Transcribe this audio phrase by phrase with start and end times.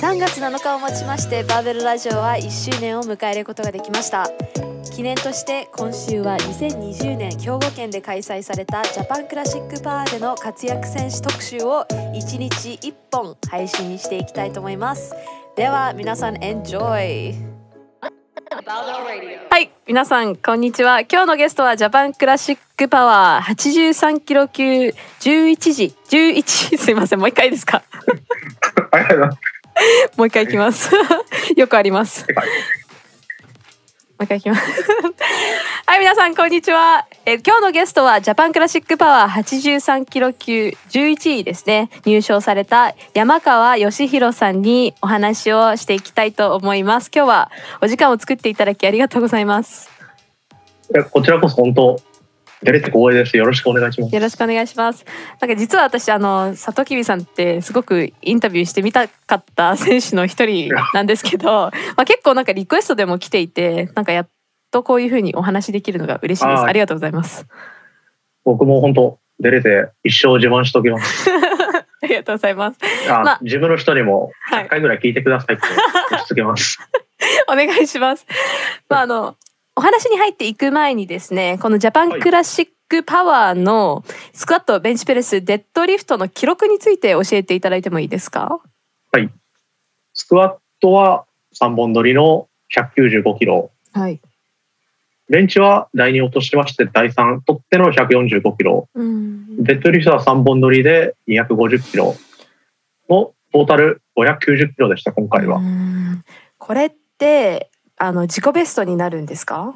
[0.00, 4.28] 3月7日をもちましてバーベルラジオは1周年を迎えることができました。
[4.94, 15.14] 記念として今週は2020年兵庫県で開催されたジャパンクラシックパーでの活躍選手特集を1日1本配信していきたいと思います。
[15.56, 17.34] では皆さんエンジョイ
[19.50, 21.00] はい皆さんこんにちは。
[21.00, 24.64] 今日のゲストはジャパンクラシックパワー83キロ級
[25.20, 27.82] 11時11すいませんもう一回ですか？
[30.16, 30.90] もう一回いきます。
[31.56, 32.26] よくあります。
[34.18, 34.62] もう一回いきます。
[35.86, 37.06] はい皆さんこんにちは。
[37.24, 41.88] え今日のゲストはジャパンクラシックパワー83キロ級11位ですね。
[42.04, 47.10] 入賞された山川義弘さんにお話をしていきたいと思います。
[47.14, 49.90] 今日はお時間を作っていただきありがとうございます。
[51.10, 52.00] こちらこそ本当
[52.62, 53.36] 出れて光栄です。
[53.36, 54.14] よろしくお願いします。
[54.14, 55.04] よろしくお願いします。
[55.40, 61.46] なんか実は私あの佐藤きびさんってすごくインタビューしてみたかった選手の一人なんですけど、
[61.96, 64.28] まあ結構なんかリクエストでも来ていて、なんかやっ
[64.70, 66.62] とこういうふうにお話できるのが嬉しいです。
[66.62, 67.46] ありがとうございます。
[68.44, 71.30] 僕も本当出れて一生自慢しときます。
[72.02, 72.78] ありがとうございます。
[73.08, 75.66] あ、まあ、自分の人にも1回ぐらい聞いてくださいって
[76.10, 76.78] 押し付けます。
[77.48, 78.26] お願いします。
[78.88, 79.36] まああの
[79.78, 88.60] お話に入っていく前にですねこのジャパンクラシックパワーのスクワットベンチプレスデッドリフトの記録について教えていただいてもいいですか？
[89.12, 89.30] はい。
[90.14, 94.20] スクワットは3本取りの195キロ、はい、
[95.30, 102.16] ベンチは第2落としまして第3取っての145キロ、うん、デッドリフトは3本取りで250キロ。
[103.08, 105.60] のトータル590キロでした今回は。
[106.58, 109.74] これってあの自己ベストになるんですか？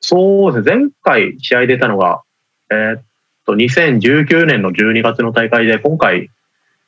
[0.00, 0.82] そうですね。
[0.84, 2.22] 前回試合出たのが、
[2.70, 3.02] えー、っ
[3.46, 6.30] と2019年の12月の大会で今回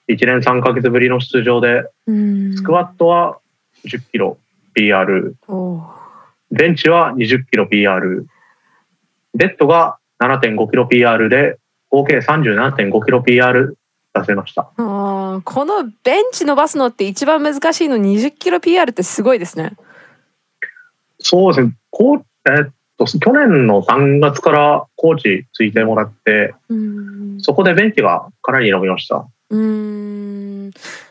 [0.08, 3.38] 1年3か月ぶりの出場でスクワットは
[3.84, 4.38] 10キロ
[4.74, 5.36] PR
[6.50, 8.26] ベンチは20キロ PR
[9.34, 11.58] デッドが7.5キロ PR で
[11.90, 13.76] 合計37.5キロ PR
[14.14, 14.64] 出せました。
[14.76, 19.72] このベンチ伸ばすのって一番難しいの20キロ PR ってすごいですね
[21.20, 21.74] そうですね。
[21.90, 26.54] こうえー、っと去年の3月からコーチついてもらって、
[27.38, 29.26] そこで便器がかなり伸びました。
[29.50, 30.70] うん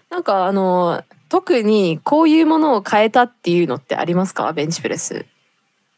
[0.10, 4.52] なんかあの特にこういうものを変えたっていうのってありますか？
[4.54, 5.26] ベンチプレス。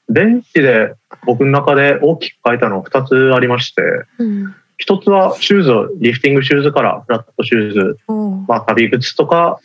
[0.09, 0.95] ベンチで
[1.25, 3.81] 僕の中で大きく変えたの2つありまして、
[4.17, 7.97] うん、1つはシューズリフティングシューズからフラットシューズ、
[8.47, 9.59] まあ、足袋靴とか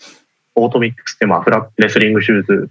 [0.54, 2.70] オートミックスってまあフラレスリングシューズ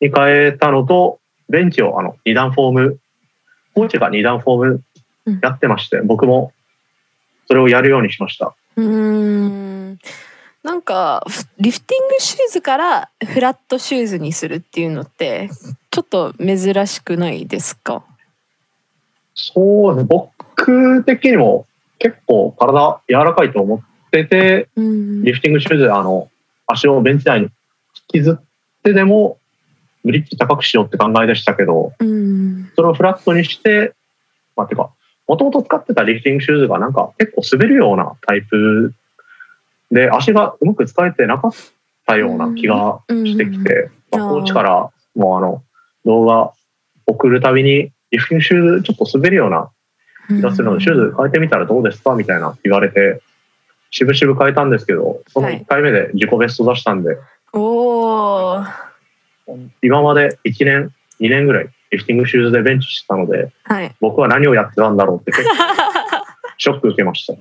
[0.00, 1.18] に変えたのと、
[1.48, 2.98] ベンチをあの2段フォーム、
[3.74, 4.82] コーチが2段フォーム
[5.42, 6.52] やってまして、うん、僕も
[7.46, 8.54] それをやるようにしました。
[8.76, 9.98] うん。
[10.62, 11.24] なんか
[11.58, 15.48] リフティングシューズからフラットシューズにするっていうのって
[15.92, 18.02] ちょっと珍しくないですか？
[19.34, 21.66] そう僕的にも
[21.98, 26.28] 結構体柔らかいと思ってて、リフティングシューズあの
[26.66, 27.52] 足をベンチ内に引
[28.08, 28.44] きずっ
[28.82, 29.38] てでも
[30.06, 33.92] ブリッジ高くしようって考えでしたけど、うん、それをフラットにして、
[34.56, 34.90] まあ、てか、
[35.26, 38.94] もともと使ってたリフティングシューズがなんか結構滑るようなタイプ
[39.90, 41.52] で、足がうまく使えてなかっ
[42.06, 45.64] たような気がしてきて、まあ、コーチからもうあの、
[46.04, 46.52] 動画
[47.06, 49.70] 送るたびに、リフティングシューズちょっと滑るような
[50.28, 52.14] 気がするので、シューズ変えてみたらどうですか？
[52.14, 53.20] みたいな言われて、
[53.90, 57.18] しぶしぶ変えたんですけど、その1回目で自己ベスト出したんで、はい、
[57.52, 58.85] おー。
[59.82, 65.32] 今まで1年、2年ぐらいリフティングシューズでベンチしてたので、はい、僕は何をやってたんだろうって
[66.58, 67.34] ショック受けました。
[67.34, 67.38] い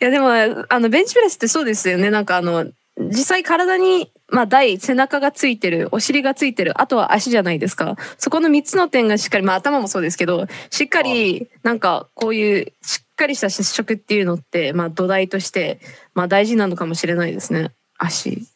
[0.00, 0.30] やでも
[0.68, 2.10] あのベンチプレスってそうですよね。
[2.10, 2.66] なんかあの
[2.98, 7.96] 実際体にまあ台背中がついてるお尻がついてるあとは足じゃないですか。
[8.16, 15.80] そこの3つの点がしっかりまあ頭もそうですけどしっかりなんかこういうしっかりした接触っていうのってまあ土台として
[16.14, 17.70] まあ大事なのかもしれないですね。
[17.98, 18.46] 足。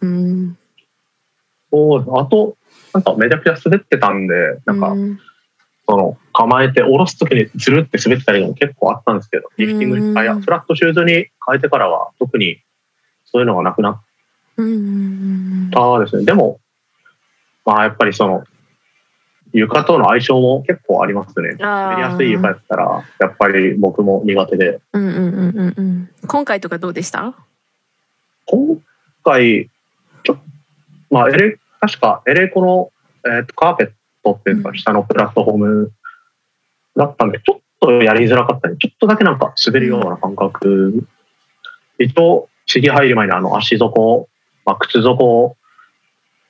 [0.00, 0.58] うん
[1.70, 2.56] そうあと、
[2.94, 4.34] なんかめちゃくちゃ滑ってたんで、
[4.64, 4.94] なんか、
[5.86, 12.60] その構えて下ろす時にずるって滑ってたりも結構あったんですけど、リフティング、あいや、フラットシューズに変えてからは特に
[13.24, 14.02] そういうのがなくなっ
[15.70, 16.24] たですね。
[16.24, 16.60] でも、
[17.64, 18.44] まあやっぱりその、
[19.52, 21.54] 床との相性も結構ありますね。
[21.58, 24.80] 滑りやすい床やったら、やっぱり僕も苦手で。
[24.92, 25.20] うんうんう
[25.62, 26.10] んうん。
[26.26, 27.34] 今回とかどうでした？
[28.44, 28.78] 今
[29.24, 29.70] 回、
[31.10, 32.90] まあ、エレ、確かエレコの、
[33.26, 33.90] えーと、カーペッ
[34.24, 35.92] トっていうか、下のプラットフォーム
[36.96, 41.04] だったんで、ちょっとやりづらかったり、ちょっとだけなんか滑るような感覚。
[41.98, 44.28] 一応、試技入る前にあの足底
[44.68, 45.56] まあ、靴底を、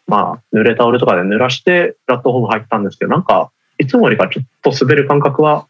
[0.09, 5.67] まあ、濡れタオルとかで濡らして、プラットフォーム入ったんですけど、なんか、いつもよりかちょっと滑る感覚は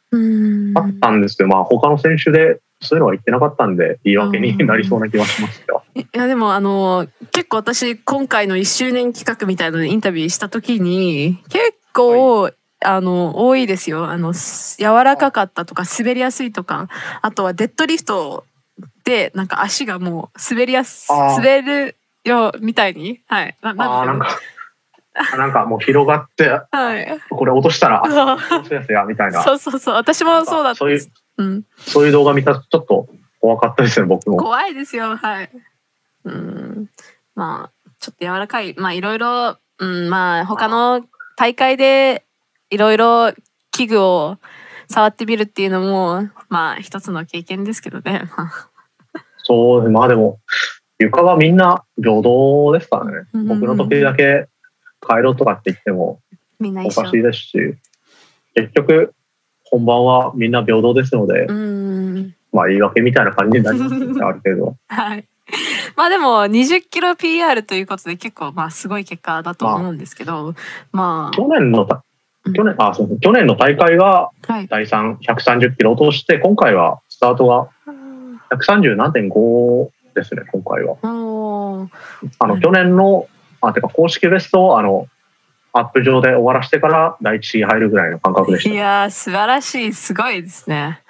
[0.75, 5.83] あったんですけど、まあ、他の選手でそういうのは言ってなかったんで、言い訳になりそうな気はしますよ。
[5.95, 14.07] いや、でも、あの、結構私、今回の1周年企画みたいなのでインタビューした時に、結構、はい、あの、多いですよ。
[14.07, 16.89] あの、柔らかかったとか、滑りやすいとか、
[17.21, 18.45] あとはデッドリフト
[19.05, 23.21] で、なんか足がもう滑りやす、滑るよ、みたいに。
[23.27, 23.57] はい。
[23.61, 24.29] ななんか、
[25.37, 29.43] なんかもう広がって、はい、これ落としたら、落とすやつや、みたいな。
[29.43, 29.95] そうそうそう。
[29.95, 31.07] 私もそうだったそういう、
[31.39, 33.09] うん、そういう動画見たちょっと
[33.41, 34.37] 怖かったですね、僕も。
[34.37, 35.51] 怖いですよ、はい。
[36.25, 36.91] うん。
[37.35, 38.75] まあ、ちょっと柔らかい。
[38.77, 41.05] まあ、いろいろ、うん、まあ、他の
[41.37, 42.25] 大会で、
[42.71, 43.33] いろいろ
[43.71, 44.39] 器具を
[44.89, 48.25] 触ってみるっていうのも、まあ、一つの経験ですけどね。
[49.45, 50.41] そう、まあでも、
[50.99, 53.29] 床はみんな平等ですからね。
[53.47, 54.49] 僕の時だけ
[55.07, 56.21] 帰ろうとかって言っても
[56.61, 57.59] おかしいですし、
[58.55, 59.15] 結局、
[59.65, 61.47] 本番はみんな平等ですので、
[62.53, 64.77] まあ言い訳みたいな感じになりますね、 ある程度。
[64.89, 65.17] は。
[65.17, 65.25] い。
[65.97, 70.55] まあでも20キロ PR ということで結構まあすごい結果だと思うんですけど、
[70.93, 71.87] まあ、去年の
[72.55, 74.31] 去年あそう去年の大会が
[74.69, 77.69] 第3、130キロ落として、今回はスタートが
[78.51, 80.97] 130何点5ですね、今回は。
[81.03, 83.27] あの去年の
[83.61, 85.09] あてか公式ベストをあの
[85.73, 88.71] アップ上で終わらせてから第一入るぐらいの感覚でした。
[88.71, 89.93] いや素晴らしい。
[89.93, 91.03] すごいですね。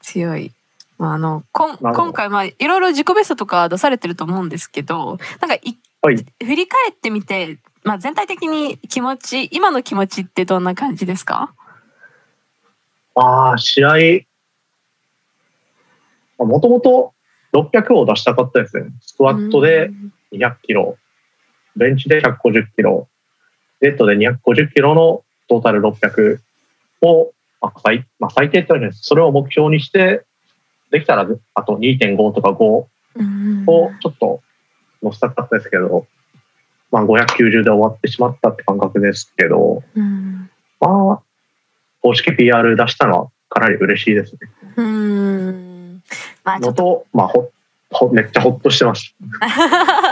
[0.00, 0.52] 強い。
[0.98, 6.24] まあ、あのこん今回まあいろいろ自己ベストとか出されてると思うんですけどなんかい、はい、振
[6.54, 11.52] り返ってみて、まあ、全体的に気持ち今の気持ちってどんな感じですか？
[13.14, 13.90] ああ試合
[16.38, 17.12] もともと
[17.52, 18.86] 600を出したかったですね。
[19.00, 19.90] スクワットで
[20.32, 20.96] 200キロ、
[21.76, 23.08] ベンチで150キロ、
[23.80, 26.38] デッドで250キロのトータル600
[27.02, 29.00] を、まあ最まあ、最低ってわけです。
[29.02, 30.24] それを目標にして、
[30.90, 32.88] できたらあと2.5とか5を
[34.00, 34.40] ちょっと
[35.02, 36.06] 乗せたかったですけど、
[36.90, 39.82] まあ、590で終わってしまったって感覚ですけど、
[40.80, 41.22] まあ、
[42.00, 44.38] 公式 PR 出したのはかなり嬉しいですね。
[44.76, 46.02] うん
[46.44, 47.50] まあ、のと、まあ、ほ
[47.90, 49.14] ほめっちゃほっとしてます。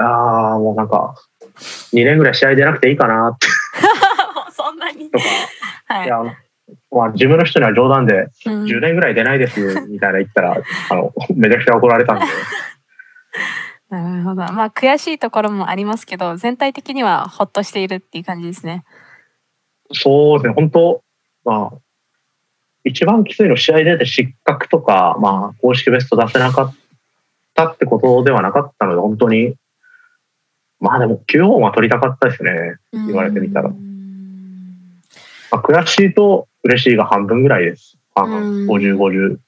[0.00, 1.14] ああ、もうなんか、
[1.92, 3.46] 2年ぐらい試合出なくていいかなって。
[4.52, 5.10] そんなに。
[5.10, 5.24] とか、
[5.86, 6.18] はい、いや、
[6.90, 10.56] まあ、自分の人には冗談で、10年ぐらい出ないですみたいな言ったら、
[10.90, 12.26] あの、めちゃくちゃ怒られたんで。
[13.90, 14.36] なるほど。
[14.36, 18.84] まあ、悔しいところもありますけど、全体的にはほっとしているっていう感じですね。
[19.92, 21.02] そうですね、本当
[21.44, 21.78] まあ、
[22.84, 26.74] 一番きついの試合出て失格とか、まあ、公式ベスト出せなかっ
[27.54, 29.56] たってことではなかったので、本当に、
[30.80, 33.68] まあでも9本は取りたかったですね、言われてみたら。
[33.68, 37.96] まあ、悔しいと嬉しいが半分ぐらいです。
[38.14, 39.38] 50、50。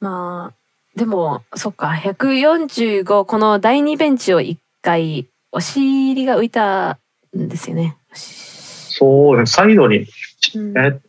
[0.00, 6.98] まあ、でも、そっか、145、この第2ベンチを1回、お尻が浮いた
[7.36, 7.96] んですよね。
[8.12, 9.52] そうです。
[9.52, 10.06] サイドに、
[10.54, 11.00] うん、え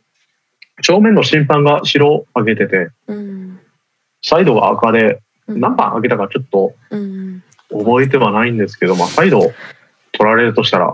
[0.80, 3.60] 正面の審判が白を上げてて、うん、
[4.22, 6.74] サイドが赤で、何番上げたかちょっと
[7.72, 9.52] 覚えてはないんですけど、まあ、サイド取
[10.20, 10.92] られるとしたら、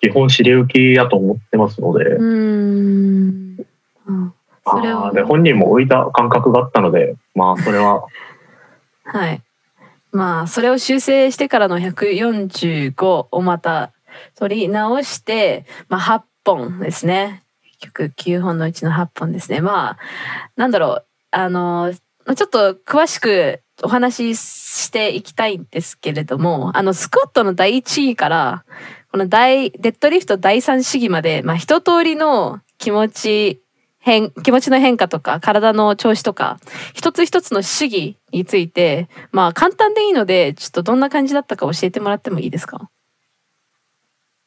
[0.00, 3.56] 基本尻浮きやと思ってますので、うん
[4.68, 8.04] あで本人も浮いた感覚があったので、まあ、それは。
[9.04, 9.40] はい。
[10.10, 13.92] まあ、それを修正してからの145をまた
[14.34, 17.44] 取り直して、まあ、8本ですね。
[17.78, 19.60] 曲9本のうちの8本ですね。
[19.60, 19.98] まあ、
[20.56, 21.92] なんだろう、あの、
[22.34, 24.40] ちょっと詳しくお話し
[24.84, 28.64] していきたいんですけれども、あの、スクワットの第1位から、
[29.12, 33.62] この大、デッドリフト第3試技まで、まあ、一通りの気持ち、
[33.98, 36.58] 変、気持ちの変化とか、体の調子とか、
[36.94, 42.90] 一つ一つの試技について、まあ、簡単でいいので、ちょっとどんな感じだったか教えてもらってもいいですか？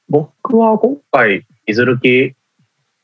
[0.07, 2.36] 僕は今回、水抜き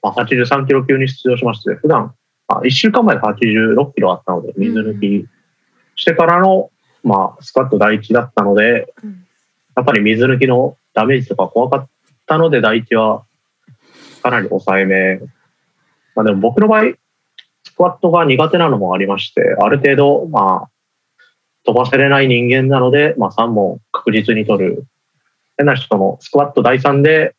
[0.02, 2.14] まあ、83キロ級に出場しまして、普段、
[2.48, 5.26] あ1週間前で86キロあったので、水抜き
[5.96, 6.72] してからの、
[7.04, 8.94] まあ、スクワット第一だったので、
[9.76, 11.90] やっぱり水抜きのダメージとか怖かっ
[12.26, 13.26] たので、第一は
[14.24, 15.20] かなり抑えめ。
[16.16, 16.94] まあでも僕の場合、
[17.64, 20.70] スクワットが苦手なのもありまして、ある程度、まあ、
[21.66, 24.86] 飛ばせれない人間なので、まあ3本確実に取る。
[25.58, 27.36] 変な人のスクワット第3で、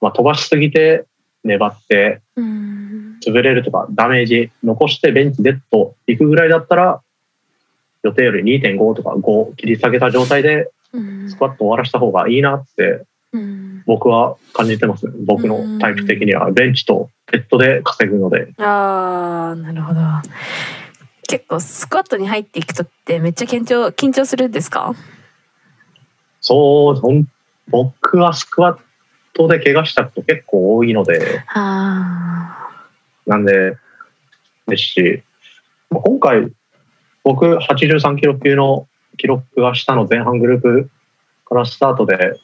[0.00, 1.06] まあ飛ばしすぎて
[1.44, 2.22] 粘って
[3.24, 7.02] 潰れるとかダメージ残してベンチデッド行くぐらいだったら
[8.02, 10.70] 予定より2.5とか5切り下げた状態で
[11.28, 13.04] スクワット終わらした方がいいなって
[13.86, 16.50] 僕は感じてます、僕のタイプ的には。
[16.50, 18.48] ベンチとペットで稼ぐので。
[18.58, 20.00] ああなるほど。
[21.28, 24.94] 結構スクワットに入っていくとってめっちゃ緊張緊張するんですか？
[26.40, 27.26] そう
[27.68, 28.80] 僕はスクワッ
[29.32, 31.42] トで怪我したこと結構多いので。
[33.26, 33.76] なんで
[34.66, 35.22] ですし
[35.90, 36.50] 今回
[37.24, 38.86] 僕83キロ級の
[39.16, 40.90] 記録が下の前半グループ
[41.46, 42.40] からスタートで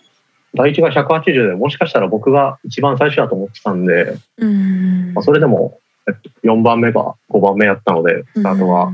[0.54, 5.14] 第1が180でもしかしたら僕が一番最初だと思ってたんで、ん。
[5.14, 5.78] まあ、それでも、
[6.08, 8.92] えっと、4番目が5番目やったのでスタートが、ま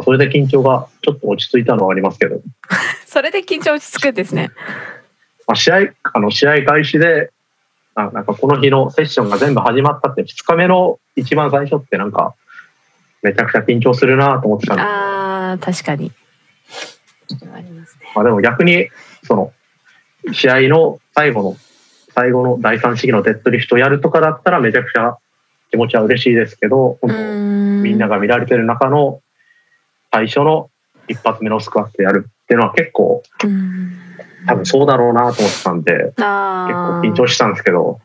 [0.00, 2.40] あ、それで緊張がちょっと落ち着いたのはありますけど。
[3.06, 4.50] それで緊張落ち着くんですね、
[5.46, 7.30] まあ、試合あの試合開始で
[7.94, 12.34] あなんかこの日のセッションが全部始まったって2日目の一番最初ってなんか
[13.22, 16.12] めちゃくちゃ緊張するなと思ってたんであ確かに。
[17.52, 18.88] ありますねまあでも逆に
[19.24, 19.52] その
[20.32, 21.56] 試合の最後の、
[22.14, 25.18] 最後の第三試技のデッドリフトやるとかだったらめちゃくちゃ
[25.70, 29.20] 気持ちは嬉しいですけど、みんなが見られてる中の
[30.12, 30.70] 最初の
[31.08, 33.22] 一発目のスクワットやるっていうのは結構、
[34.46, 38.00] 多分そうだろうなと思ってたんで、結構緊張したんですけど、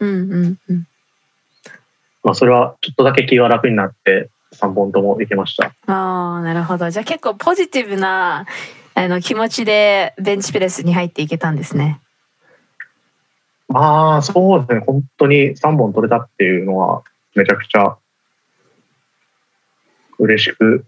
[2.24, 5.74] まあそれはちょっとだけ気が楽になって3本ともいけました。
[5.88, 6.90] ああ、なるほど。
[6.90, 8.46] じゃあ結構ポジティブな
[8.94, 12.02] あの気持ちでベンチプレスに入っていけたんですね。
[13.68, 14.80] まあ、そうですね。
[14.86, 17.04] 本当に3本取れたっていうのは、
[17.36, 17.98] めちゃくちゃ
[20.20, 20.86] 嬉しく、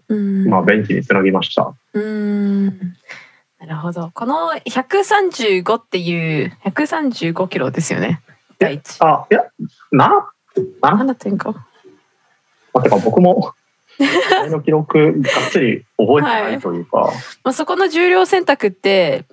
[0.48, 1.74] まあ、ベンチにつなぎました。
[1.94, 2.68] うん
[3.60, 4.12] なるほど。
[4.14, 8.22] この135っていう、135キロですよね。
[8.60, 8.98] 第一。
[9.00, 9.46] あ、いや、
[9.94, 10.10] 7、
[10.82, 11.56] 7.5。
[12.74, 13.54] あ、てか僕も、
[14.50, 16.98] の記録、がっつり覚えてないというか。
[16.98, 19.26] はい、まあ、そこの重量選択って、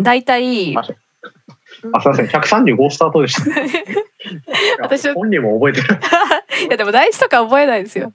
[0.00, 0.94] 大体、あ、す
[1.84, 3.60] みません、135スタートでした。
[4.80, 5.98] 私本人も覚えてる。
[6.66, 8.12] いや、でも第一とか覚えないですよ。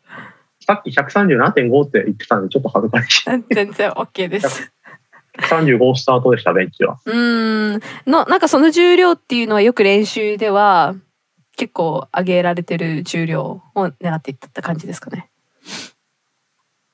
[0.66, 3.24] さっき137.5って言ってたんで、ちょっと恥ずかしい。
[3.54, 4.72] 全然 OK です。
[5.40, 7.00] 135スタートでした、ベンチは。
[7.06, 7.74] うん。
[8.06, 10.96] の、なんかその重量っていうのはよく練習では、
[11.62, 15.30] 結構上げられてる重量を狙っていった感じですかね。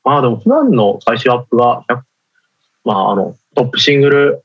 [0.03, 1.85] まあでも普段の最終アップが、
[2.83, 4.43] まああの、トップシングル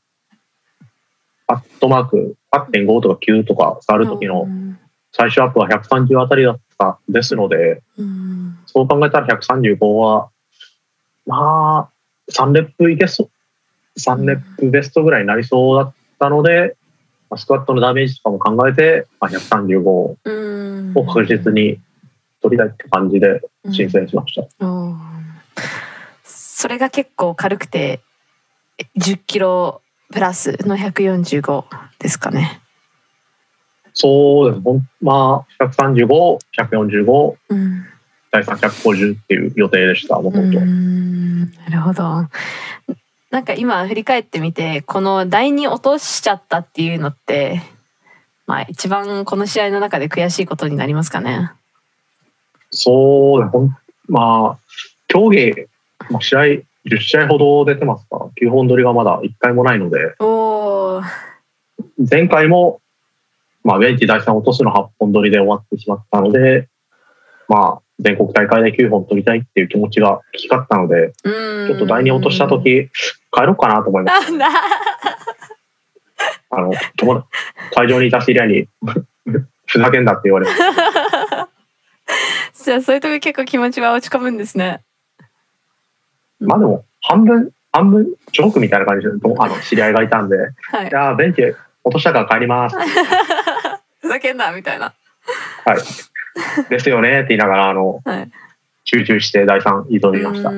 [1.49, 4.47] アットマーク8.5とか9とか触る時の
[5.11, 7.83] 最初アップは130あたりだったですので、
[8.67, 10.31] そう考えたら135は、
[11.26, 16.76] まあ、3レップいけそう、3レップベストぐらいになりそうだったので、
[17.36, 20.16] スクワットのダメージとかも考えて、まあ、135を
[21.06, 21.80] 確実に
[22.40, 24.46] 取りたいって感じで申請しました。
[26.24, 28.00] それが結構軽くて
[28.96, 31.64] 10キロプラスの145
[31.98, 32.60] ですかね。
[33.94, 34.62] そうです。
[35.00, 37.86] まあ、135、145、うん、
[38.30, 40.60] 第3、150っていう予定でした、もともと。
[40.60, 40.66] な
[41.70, 42.26] るほど。
[43.32, 47.62] なんか今振り返ってみて、この第2落としちゃったっていうのって、
[48.46, 51.50] まあ一番この試合の中で悔しいことになりますかね？
[52.70, 53.50] そう、
[54.08, 54.58] まあ、
[55.08, 55.66] 競技、
[56.10, 56.64] まあ、試合10
[57.00, 59.96] 試合ほど出てますか？9本撮りがまだ1回もないので。
[62.10, 62.80] 前回も、
[63.64, 66.68] まあ、ベンチ第3落とすの8本撮りで終わってしまったので、
[67.48, 72.90] まあ、全国大会で9本取りたいっていう気持ちが大きかったのでちょっと第2落とした時
[73.32, 74.49] 帰ろうかなと思いました。
[76.54, 76.73] あの
[77.75, 78.68] 会場にいた知り合いに
[79.66, 80.52] ふざけんなって言われて。
[82.62, 84.82] じゃあそういう時結構気持ちは落ち込むんですね。
[86.40, 91.42] まあでも、半分、半分、ジョークみたいな感じで、あの、知り合いがいたんで、はい、いやベンチ
[91.85, 92.76] 落としたから帰ります。
[94.00, 94.92] ふざけんな、みたいな。
[95.64, 95.78] はい。
[96.70, 98.30] ですよね、って言いながら、あの、はい、
[98.84, 100.50] 集中して第3挑みました。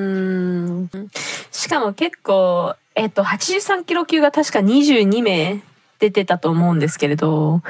[1.51, 5.61] しかも結構、えっ、と、83キロ級が確か22名
[5.99, 7.63] 出てたと思うんですけれど。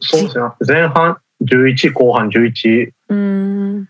[0.00, 0.44] そうですね。
[0.66, 2.92] 前半11、後半11。
[3.08, 3.88] うん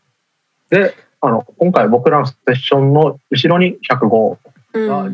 [0.70, 4.38] で、あの、今回僕らのセッションの後ろに105
[4.88, 5.10] が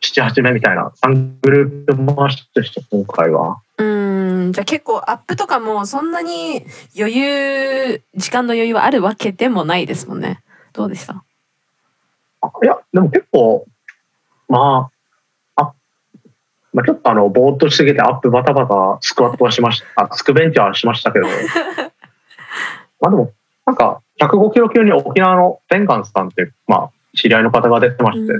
[0.00, 3.58] 7、8名みたいな3グループ回しでした、今回は。
[4.46, 6.64] うん、じゃあ結構アップとかもそんなに
[6.96, 10.42] 余裕、時間の余裕はあるわけでもないですもんね。
[10.72, 11.24] どうでした？
[12.62, 13.66] いや、でも結構、
[14.48, 14.90] ま
[15.56, 15.72] あ、あ
[16.72, 21.26] まあ、ちょっとあの、ぼーっとしすぎてアップバタバタスクワットはしました、あ、スクベンチはしましたけど、
[23.00, 23.32] まあでも、
[23.66, 28.32] なんか、105キロ級に沖縄のベンガンスさんって、まあ、知り合いの方が出てまして、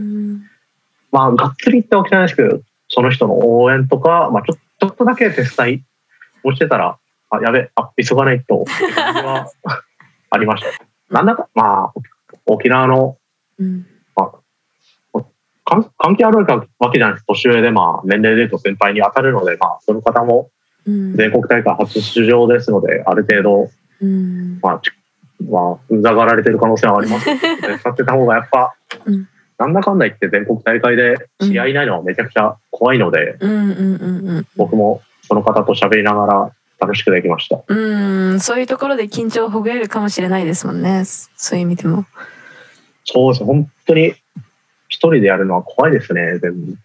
[1.11, 5.83] まあ、がっつりってわけじゃないですけど、その人の応援とか、まあ、ちょちょっとだけ手伝い
[6.47, 6.99] をしてたら、
[7.31, 9.51] あ、やべ、あ、急がないと、は
[10.31, 11.15] ありました。
[11.15, 11.93] なんだか、まあ、
[12.47, 13.19] 沖縄の、
[13.59, 14.33] うん、ま
[15.15, 15.23] あ、
[15.99, 17.27] 関係あるわけじゃないです。
[17.27, 20.51] 年上で、まあ、年齢で言うと先輩に当たるので、まあ、その方も
[20.85, 24.83] 全国大会初出場ですので、ある程度、うん、まあ、
[25.51, 27.25] まあ、うざがられてる可能性はあります。
[27.27, 28.75] けど、使ってた方がやっぱ、
[29.05, 33.37] うん、なんだかんだ言って全国大会で試合いないのはめちゃくちゃ怖いので、
[34.57, 37.63] 僕もその方と喋りながら楽しくできました。
[37.67, 41.05] うん、そういうところで緊張をほぐれるかもしれないですもんね。
[41.05, 42.05] そういう意味でも。
[43.05, 43.45] そうです。
[43.45, 44.15] 本当に
[44.89, 46.77] 一人でやるのは怖いですね、全部。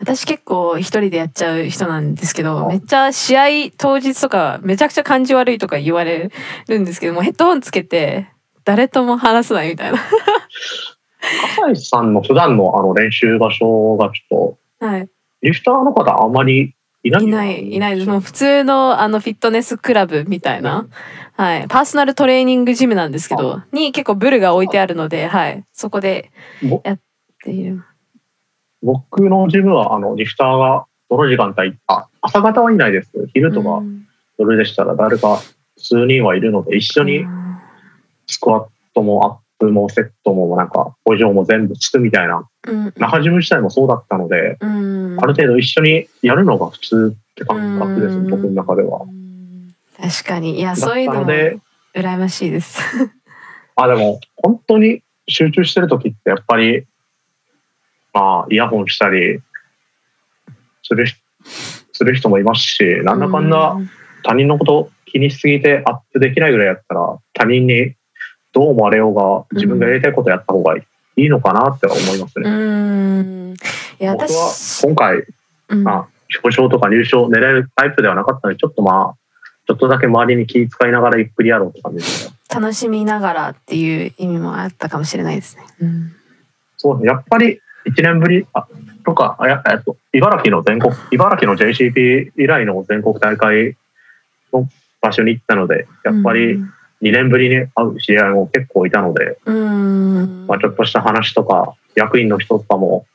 [0.00, 6.30] 私結構一人でやっちゃう人なんですけど、めっちゃ試合当日とかめちゃくちゃ感じ悪いとか言われ
[6.68, 8.28] るんですけども、ヘッドホンつけて
[8.64, 9.98] 誰とも話さないみたいな。
[11.56, 15.08] 笠井さんの普段のあの練習場所がちょっと、 はい、
[15.42, 16.73] リフターの方あんまり
[17.04, 18.08] いないいないいないです。
[18.08, 20.86] もう普通のあのフィットネスクラブみたいな、
[21.34, 26.32] はい、パーソナルトレーニングジムなんですけどに結構ブルが置いてあるので、はい、そこで
[26.82, 27.00] やっ
[27.44, 27.84] ている。
[28.82, 33.10] 僕のジムはあのリフターがどの時間帯あ朝方はいないです。
[33.34, 33.82] 昼とか
[34.38, 35.40] 夜でしたら誰か
[35.76, 37.24] 数人はいるので一緒に
[38.26, 49.00] スクワットもアップもセットもなんか補助も全部つくみたいな、うん、那覇ジム自体もそうだったので、うん、ある程度一緒にやるのが普通って感覚です、うん、僕の中では。
[49.96, 50.58] 確かに。
[50.58, 52.80] いやそういうのも羨ましいです。
[53.76, 56.84] あでも本当に集中してる時ってやっぱり
[58.12, 59.40] まあイヤホンしたり
[60.82, 61.06] する
[61.92, 63.76] する人もいますしなんだかんだ
[64.22, 67.94] 他人のこと気にしすぎてアップできないぐらいやったら他人に
[68.54, 70.84] どう思われようが自分がやりたいことやった方がい
[71.16, 72.48] いのかなって思いますね。
[72.48, 73.54] うん、
[74.00, 75.24] いや僕は今回、
[75.68, 75.96] うん、まあ、
[76.42, 79.14] 表彰とか入賞狙えるタイプではなかったのでちょっとまあ
[79.66, 82.34] ちょっとだけ周りに気遣いながらゆっくりやろうって感じですね。
[82.54, 85.64] 楽しみながらっていう意味もあったかもしれないですね。
[85.80, 86.12] うん、
[86.76, 88.66] そうやっぱり1年ぶりあ
[89.04, 93.76] とかあや、えっと、茨城の全国茨城の JCP 以来の全国大会
[94.52, 94.68] の
[95.00, 96.58] 場所に行ったのでやっぱり、
[97.02, 103.06] 2年ぶりに会う知り合いも結構いたので、まあ、ちょっとした話とか役員の人とかも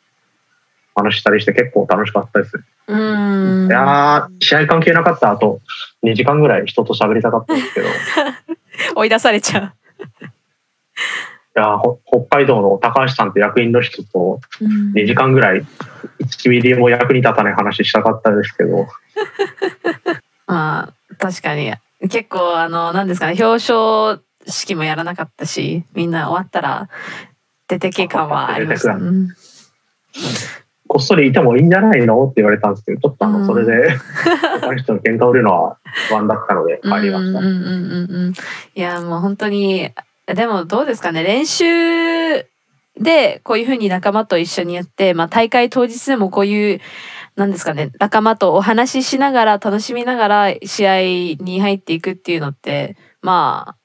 [0.95, 2.61] 話したりして結構楽しかったです。
[2.87, 3.67] うん。
[3.67, 5.61] いや試合関係なかった後
[6.03, 7.87] 2時間ぐらい人と喋りたかったんですけど。
[8.95, 9.63] 追い出されちゃう。
[9.63, 15.65] いや北海道の高橋さんって役員の人と2時間ぐらい
[16.21, 18.87] 1ミリも役に立たない話したかったですけど。
[20.47, 26.89] まあ確かに結構あの何ですかね表彰式もやらなかったしみんな終わったら
[27.67, 29.29] 出てけ感はありました、うん、
[30.87, 32.23] こっそりいてもいいんじゃないの？
[32.23, 33.97] って言われたんですけどちょっとあのそれで
[34.61, 37.39] 他の人の喧嘩売るのは不安だったので帰りました。
[38.75, 39.91] いやもう本当に
[40.25, 42.45] でもどうですかね練習
[42.99, 46.81] でこういうふうに仲間と一緒にやって、まあ、大会当日でもこういう
[47.39, 50.97] 何ですかね、仲間とお話ししながら、楽しみながら試合
[51.41, 53.77] に入っていくっていうのって、ま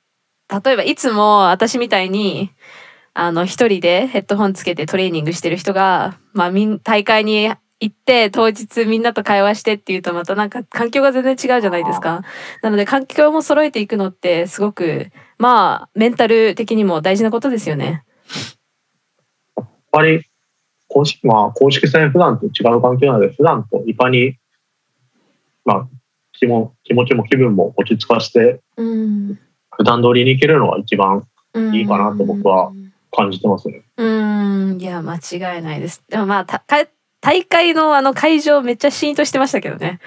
[0.48, 2.50] あ、例えばいつも私みたいに、
[3.14, 12.22] あの、一人でヘッドホンつけてトレーニングしてる人が、まあ、みん、大会に行って当日みんなと会話してっていうとまたなんか環境が全然違うじゃないですか。
[12.62, 18.04] なので環境も揃えていくのってすごくまあメンタル的にも大事なことですよね。
[20.94, 24.38] 公式、まあ、公式戦普段と違う環境なので、普段といかに、
[25.64, 25.88] まあ、
[26.32, 31.26] 気も気持ちも気分も落ち着かせて、普段通りに行けるのが一番
[31.72, 32.72] いいかなと僕は
[33.10, 33.82] 感じてますね。
[33.96, 36.04] うん、いや、間違いないです。
[36.08, 36.62] でもまあ、た
[37.20, 39.98] 大会のあの会場めっちゃシーンとしてましたけどね。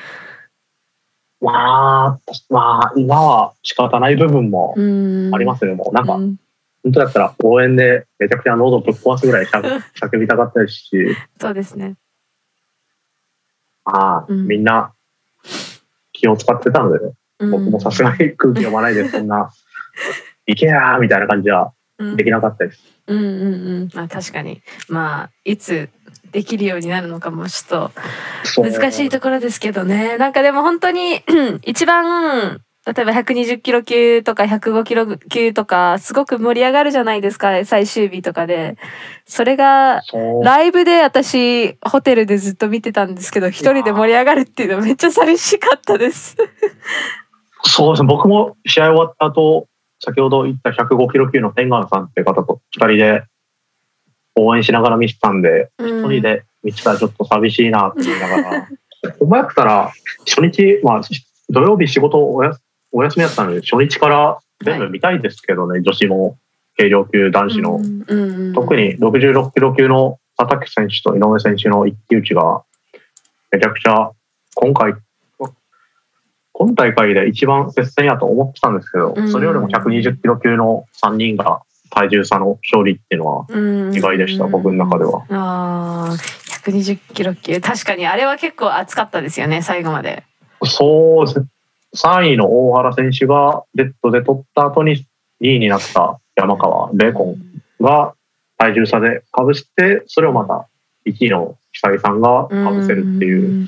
[1.41, 2.19] まあ、
[2.49, 5.73] まあ、今は仕方ない部分もありますね。
[5.73, 6.17] もうなんか、
[6.87, 11.15] 本当だったら応援でめちゃくちゃ喉ぶっ壊すぐらい叫びたかったですし。
[11.39, 11.95] そうですね。
[13.83, 14.93] まあ、うん、みんな
[16.13, 16.99] 気を使ってたので、
[17.39, 19.49] 僕もさすがに空気読まないで、そんな、
[20.47, 21.73] いけやーみたいな感じは
[22.15, 22.81] できなかったです。
[23.07, 24.61] うん、うん、うんうんまあ確かに。
[24.87, 25.89] まあ、いつ
[26.31, 27.91] できるようになるのかもちょっ
[28.55, 30.17] と難しいところですけどね。
[30.17, 31.21] なんかでも本当に
[31.63, 32.61] 一番
[32.93, 38.77] 例えば120キロ級とか105キロ級とかすごく盛り上がるじゃないですか最終日とかで。
[39.25, 40.03] それが
[40.41, 46.37] ライブで私ホテルでずっと見てたんですけど一人で盛り上がるっていうのめっちゃ寂しかったです。
[47.63, 48.07] そうですね。
[48.07, 49.67] 僕も試合終わった後
[49.99, 53.23] 先ほど言った105キロ級の天眼さんって方と2人で
[54.35, 58.67] 応援しながら見てたんで、一、人で見てたらちょっと寂しいなって言いながら、
[59.19, 59.91] ほんまやったら、
[60.27, 61.01] 初日、まあ、
[61.49, 62.51] 土曜日仕事おや
[62.91, 66.37] お休みやったので、初日から全部見たいですけどね、はい、女子も
[66.77, 72.63] 軽量級男子の、うんうんうん、特に66キロ級の佐々木選手と井上選手の一騎打ちが、
[73.51, 74.11] めちゃくちゃ
[74.55, 74.93] 今回、
[76.53, 83.45] 今大会で一番接戦やと思ってたんですけど、それよりも120キロ級の3人が体重差の勝利っていうのは
[83.95, 85.23] 意外でした、僕の中では。
[85.29, 86.15] ああ、
[86.63, 87.59] 120キロ級。
[87.61, 90.23] 確かにあれは結構熱かったですよね、最後まで。
[90.63, 91.45] そうですね。
[91.95, 95.05] 3位の大原選手がレッドで取った後に
[95.41, 97.37] 2位になった山川、ベーコン
[97.81, 98.13] が
[98.57, 100.67] 体重差でかぶして、それをまた
[101.05, 103.67] 1位の久井さんがかぶせるっていう。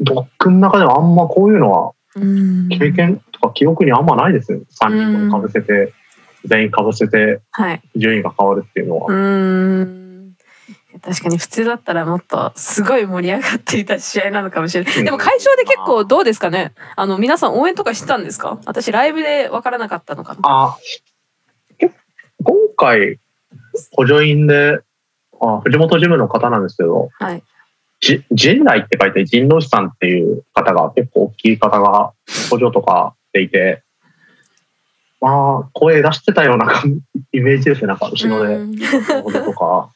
[0.00, 4.60] 僕の中ではあんまこういうのは経験とか記憶にあんまないですよ。
[4.80, 5.92] 3人とかぶせて、
[6.44, 7.40] 全員かぶせて
[7.96, 10.07] 順位が変わるっていうのは。
[11.00, 15.04] 確かに普通だったらもっとすごい盛り上がっていた試合なのかもしれない。
[15.04, 16.72] でも会場で結構どうですかね？
[16.96, 18.58] あの皆さん応援とかしてたんですか？
[18.66, 20.40] 私ライブで分からなかったのかな？
[20.44, 20.76] あ
[22.42, 23.18] 今回
[23.92, 24.80] 補助員で
[25.40, 27.42] あ藤本ジムの方なんですけど、はい、
[28.00, 32.12] じ陣内って書いて陣内さんっていう方が結構大きい方が
[32.50, 33.82] 補助とかしていて
[35.20, 36.82] まあ声出してたような
[37.32, 37.88] イメージですね。
[37.88, 38.58] なんか後ろで。
[39.22, 39.90] 補助とか。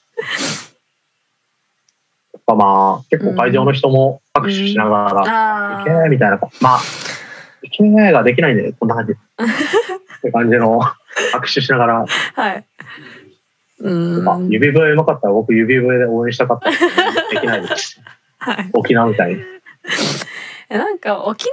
[2.47, 6.81] ぱまあ、結構会場の人も拍手しながら、いけーみたいな、まあ、
[7.63, 9.13] いけーができないんで、こんな感じ。
[9.13, 9.17] っ
[10.23, 10.81] て感じの
[11.33, 12.07] 拍手しながら。
[12.35, 12.65] はい。
[13.81, 16.77] うんまあ、指笛うまかったら僕指笛で応援したかったで
[17.41, 18.01] きないです。
[18.39, 19.43] はい、沖縄みたいに。
[20.69, 21.47] なんか沖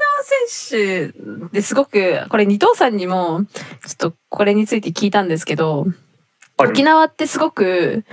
[0.48, 3.44] 縄選手ですごくこれ二藤さんにも
[3.86, 5.88] ちょっとこれについて聞いたんですけど、
[6.58, 8.06] はい、沖縄ってすごく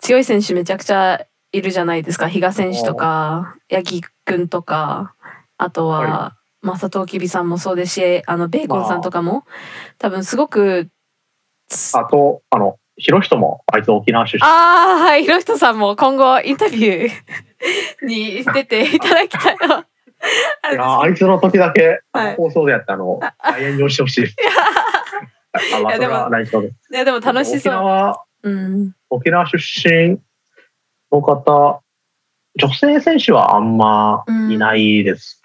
[0.00, 2.28] 強い選手めちゃくちゃいるじゃないですか。
[2.28, 5.14] 比嘉選手とか八木君とか
[5.58, 9.44] あとは、正藤きびさんもそうですしあのベーコンさんとかも、
[9.98, 10.88] 多分すごく
[11.94, 14.42] あとあの広人もあいつ沖縄出身。
[14.42, 15.22] ああはい。
[15.22, 17.10] 広人さんも今後インタビュー
[18.06, 19.86] に出ていただきたいな
[20.70, 22.00] いやあいつの時だけ、
[22.36, 24.20] 放送でやったの大変にしてほしい。
[24.22, 24.30] いや。
[25.98, 27.74] でもいやでも楽しそう。
[27.74, 30.18] 沖縄、うん、沖縄出身
[31.12, 31.82] の方、
[32.56, 35.42] 女性選手はあんまいないです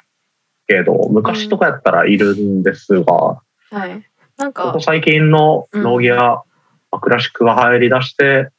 [0.68, 4.04] けど、うん、昔とかやったらいるんですが、はい。
[4.38, 6.44] なんか、ここ最近のノーギア、
[6.92, 8.50] うん、クラシックが入り出して、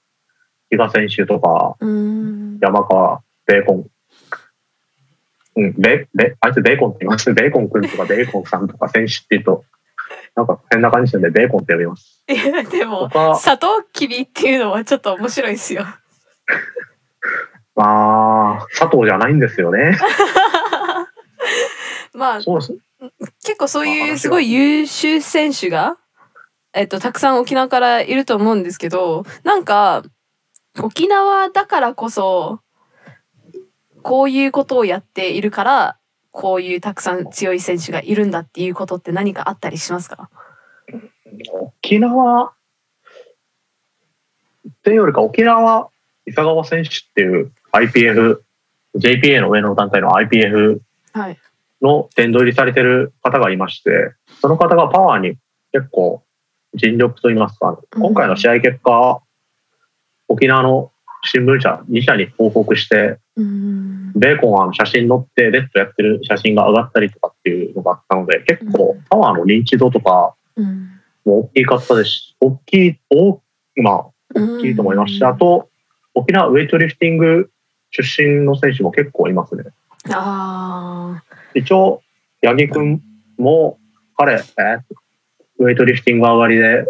[0.70, 3.86] 比嘉選手とか、うん、山川、ベーコン、
[5.56, 7.32] うん、ベベあいつベーコンって言います。
[7.32, 9.64] ベーコン君とかベーコンさんとか選手って言うと、
[10.36, 12.22] なんか変な感じでベーコンって呼びます。
[12.28, 15.84] いや、でも、サトウキビっていうのはちょっと面白いですよ。
[17.78, 19.96] まあ、佐藤じゃないんですよね。
[22.12, 22.76] まあ、そうです。
[23.44, 25.96] 結構そういうすごい優秀選手が、
[26.74, 30.02] えっと、たくさん沖縄からいると思うんですけど、なんか、
[30.82, 32.58] 沖縄だからこそ、
[34.02, 35.96] こういうことをやっているから、
[36.32, 40.30] こういうたくさん強い選手がいるんだっていうことって何かあったりしますか？
[41.80, 42.46] 沖縄
[44.68, 45.90] っていうよりか沖縄
[46.26, 48.40] 伊佐川選手っていう IPF、
[48.96, 50.80] JPA の上の団体の IPF
[51.82, 55.36] の殿堂入りされてる方がいまして、その方がパワーに
[55.72, 56.22] 結構
[56.74, 59.20] 尽力といいますか、今回の試合結果、
[60.28, 60.90] 沖縄の
[61.24, 70.34] 新聞社2社に報告して、ベーコンは写真載ってレッドやってる写真が上がったりとかっていうのがあったので、結構パワーの認知度とか
[71.24, 73.40] も大きかったですし、大きい、大
[73.76, 75.30] まあ、大きいと思いました。
[75.30, 75.68] あと、
[76.14, 77.50] 沖縄ウェイトリフティング
[77.90, 79.64] 出身の選手も結構いますね。
[80.10, 81.22] あ
[81.54, 82.02] 一応、
[82.42, 83.02] 八木君
[83.36, 83.78] も
[84.16, 84.78] 彼、え
[85.58, 86.84] ウェイトリフティング上がりで、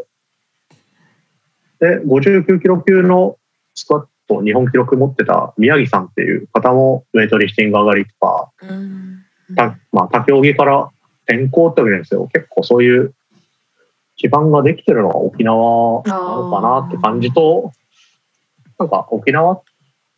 [1.80, 3.36] で、59キロ級の
[3.74, 8.50] スクワット日本記録持ってた宮城さんっていう方もウェイトリフティング上がりとか、
[9.56, 10.90] たまあ、他競技から
[11.26, 12.28] 転校ってわけですよ。
[12.32, 13.14] 結構そういう
[14.16, 17.72] 基盤ができてるのは沖縄なのかなって感じと、
[18.78, 19.62] なんか沖縄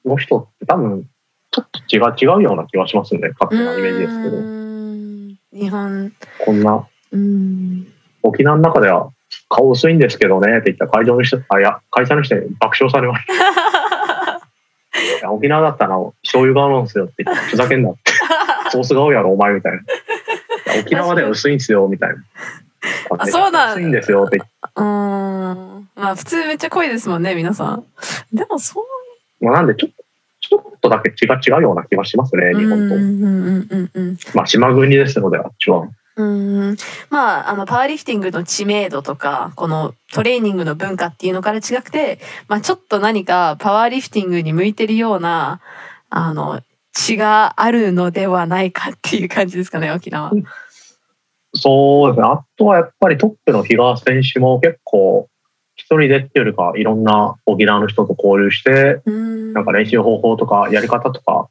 [0.05, 1.05] の人って多分
[1.51, 1.69] ちょっ
[2.15, 4.61] と違う違うような気がしますね勝手なイメージですけど。
[5.53, 6.13] 日本
[6.45, 6.87] こんな
[8.23, 9.11] 沖縄の中では
[9.49, 14.41] 顔薄いんですけどねって言った会場の人あいや会社の人に爆笑されました。
[15.31, 18.13] 沖縄だったら醤油があるんですよって言ってふざけんなって
[18.71, 19.81] ソースが多いやろお前みたいな
[20.81, 22.17] 沖縄では薄いんですよみたいな
[23.19, 24.41] あそうなん薄いんですよって
[24.77, 25.89] うん。
[25.95, 27.85] まあ普通めっちゃ濃いですもんね、皆さん。
[28.33, 28.85] でもそう。
[29.41, 30.05] まあなんでちょっと、
[30.41, 32.95] ちょっとだけ血が違うような気がしますね、日本と。
[32.97, 35.89] うんうんうんうん、まあ島国ですので、あっちは。
[36.17, 36.77] うん
[37.09, 45.61] まあ、あのパワーリフティングの知名度とかこのトレーニングの文化っていうのから違くて、まあ、ちょっと何かパワーリフティングに向いてるような
[46.11, 46.61] あの
[46.93, 50.33] 血があるのではないかっていう感じですかね沖縄。
[51.55, 55.30] そうですねあとはやっぱりトップの比嘉選手も結構
[55.81, 59.03] 一人でっていうよりかいろんな沖縄の人と交流して
[59.55, 61.49] なんか練習方法とかやり方とか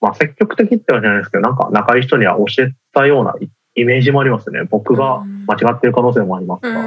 [0.00, 3.34] まあ、積極的ってわけじゃないですけど、なんか仲いい人には教えたような
[3.74, 4.62] イメージもありますね。
[4.70, 6.82] 僕が間違ってる可能性もありますが。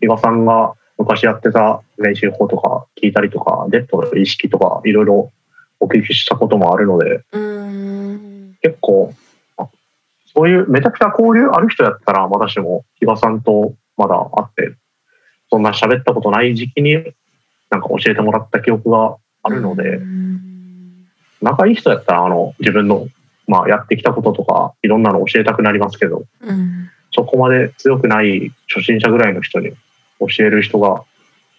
[0.00, 5.30] 比嘉さんが昔やってた練習法とか聞いたりとか、デッドの意識とか、いろいろ
[5.80, 7.22] お聞きしたこともあるので、
[8.62, 9.14] 結構、
[10.34, 14.76] そういうめちゃくちゃ交流ある人やったら、まだしも比嘉さんとまだ会って、
[15.50, 16.94] そんな喋ったことない時期に
[17.70, 20.00] なんか教えてもらった記憶があるので、
[21.42, 23.08] 仲いい人やったら、あの、自分の、
[23.46, 29.72] まあ、やってきたこととか、いろんなの教えたくなりますけど、うん、そこまで強くない初心者ぐらいの人に
[30.20, 31.04] 教える人が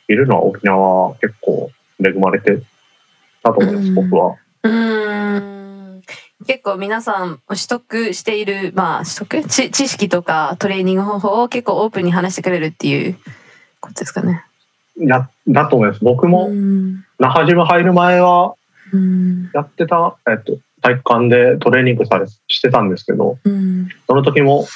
[0.08, 1.72] いるのは沖縄は結構
[2.04, 2.62] 恵まれて
[3.44, 4.36] たと思います、うん、僕は。
[4.64, 6.02] うん。
[6.48, 9.50] 結構皆さん取得している、まあ、取得？
[9.50, 13.18] 知知識とかトレーニング方法を結構オープンに話してくれるっていう
[13.82, 14.46] ことですかね。
[14.98, 16.04] やだと思います。
[16.04, 16.50] 僕も
[17.20, 18.56] 那覇ジム入る前は
[19.54, 24.68] やってた、えっと、体育館でトレーニングされしてたんですけど、うん、その時も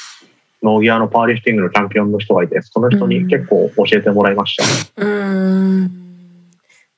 [0.63, 4.63] ノーギアのパワーリフティングのチャンピオンの人がいてその人に結構教えてもらいました。
[4.97, 5.83] うん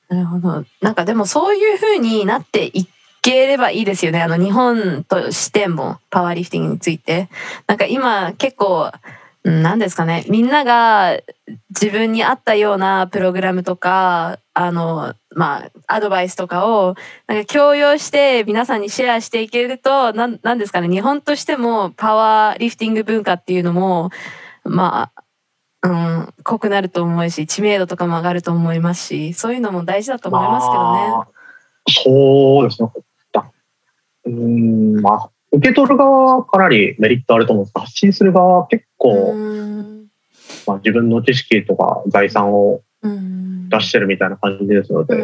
[0.08, 2.88] なるほどなんかでもそういうふうになってい
[3.20, 7.28] ければいいですよねあの日本としてもパワーリフティングについて。
[7.66, 8.90] なんか今結構
[9.44, 11.18] 何ですかねみんなが
[11.70, 16.96] 自分に合ったようなプログラムとかあのまあアドバイスとかを
[17.26, 24.10] なんか強要して皆さんにシェアしていけると何ですかね日本としてもパワーリフティング文化っていうのも
[24.64, 25.10] ま
[25.82, 31.10] あ、うん、濃くなると思うし知名度とかも上がると思いますしそういうのも大事だと思いますけどね。
[31.10, 31.28] まあ、
[31.86, 32.90] そうですね。
[34.26, 39.34] うんまあ受け取る側はかなりメリットあると思うんです発信する側は結構、
[40.66, 45.14] まあ、自分の知識とか財産を出してるみたいな感じですので、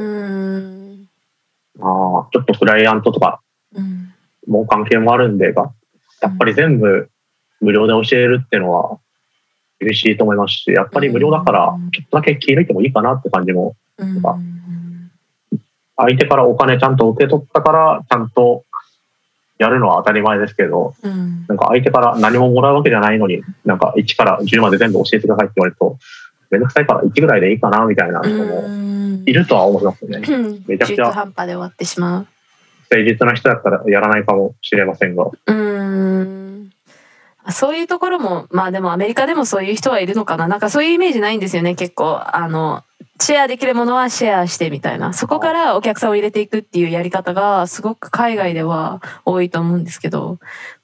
[1.78, 3.40] まあ、ちょっとクライアントとか
[4.46, 5.72] も関係もあるんでが、
[6.22, 7.10] やっぱり全部
[7.60, 8.98] 無料で教えるっていうのは
[9.80, 13.76] 厳しいと思いますし、やっぱり無料だからちょっとだけ気抜いてもいいかなって感じも、
[15.96, 18.64] 相手からお金ちゃんと受け取ったから、ちゃんと
[19.58, 25.98] やるのは当たり前ですけど、うん、なんか相手から何ももらうわけじゃないのに、なんか1から10まで全部教えてくださいって言われると、
[26.50, 30.18] めんどくさいから1ぐらいでいいかなみたいな人もいるとは思いますね。
[30.66, 31.12] めちゃくちゃ。
[31.12, 32.26] 半端で終わってしまう。
[32.90, 35.30] 誠実な人だったらやらないかもしれませんが。
[35.46, 36.70] うん
[37.50, 40.48] そういうところも、まあでもアメリカでもそういう人はいるのかな。
[40.48, 42.18] なんかそういうイメージないんですよね、結構。
[42.24, 42.82] あの、
[43.20, 45.12] シェアできるものはシェアしてみたいな。
[45.12, 50.38] そこからお客さんを入れていくっていうやり方がすごく海外では多いと思うんですけど、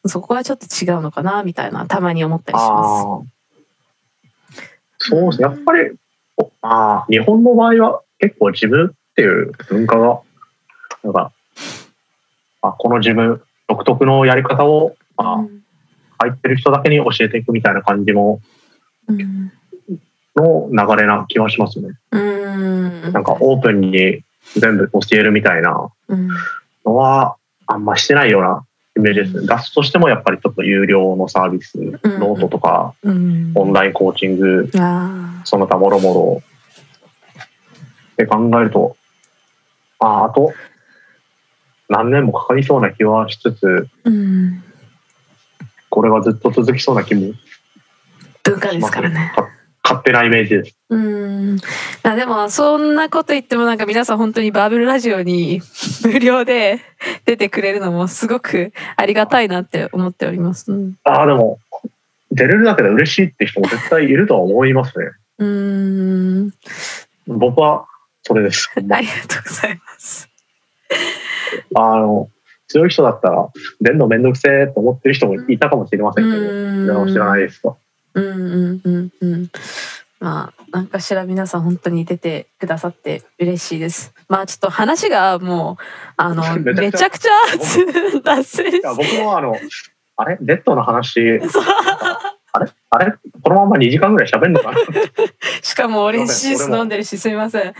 [0.06, 5.10] そこはちょっと違うのかなみたいな、たまに思ったりします。
[5.10, 5.48] そうですね。
[5.48, 5.90] やっぱり、
[6.62, 10.20] あ日本の場合は結構自分っていう文化が、
[11.02, 11.32] なんか、
[12.62, 15.46] あこの自分独特のやり方を、ま
[16.18, 18.40] あ、入ってる人だけに教えていくみたいな感じも、
[19.08, 19.52] うん
[20.36, 21.90] の流れな気はしますね。
[22.12, 23.12] うん。
[23.12, 24.22] なんかオープンに
[24.56, 25.90] 全部教えるみたいな
[26.84, 28.64] のはあんましてないような
[28.96, 29.46] イメージですね。
[29.46, 34.70] 出すとしてもやっぱりちょっと有料のサービス、ノートとか、オンラインコーチング、
[35.44, 36.42] その他もろもろ。
[38.12, 38.96] って考えると、
[39.98, 40.52] ああと
[41.88, 43.88] 何年もかかりそうな気はしつつ、
[45.88, 47.32] これはずっと続きそうな気も
[48.44, 49.32] 文化ですからね。
[50.00, 50.76] 勝手なイメージです。
[50.88, 51.58] うん。
[52.02, 55.60] あでも、そんなこと言ってもなんか皆さん本当にバーブルラジオに
[56.04, 56.80] 無料で
[57.26, 60.72] 出てくれるのもすごくありがたいなって思っております。
[60.72, 61.58] うん、ああ、でも、
[62.32, 65.06] 出れるだけで嬉しいって人も絶対いるとは思いますね。
[65.38, 66.52] うん。
[67.26, 67.86] 僕は
[68.22, 68.70] それです。
[68.76, 68.94] ありが
[69.28, 70.28] とうございます。
[71.74, 72.28] あの、
[72.68, 73.48] 強い人だったら、
[73.80, 77.76] 出るのめんどくせえと思ってる人もいたかもしれませんけど、知らないですか。
[78.14, 79.50] うんうんうんうん。
[80.20, 84.12] まあ、なんかしら皆さん本当に出てくださって嬉しいです。
[84.28, 85.82] まあちょっと話がもう、
[86.16, 87.30] あの、 めちゃくちゃ。
[88.22, 89.56] 脱線僕もあの、
[90.16, 90.38] あれ？
[90.42, 91.40] レッドの話、
[92.52, 92.70] あれ？
[92.90, 93.14] あれ？
[93.42, 94.78] このまま2時間ぐらい喋るのかな？
[95.62, 97.74] しかもオレンジジュース飲んでるしすみません。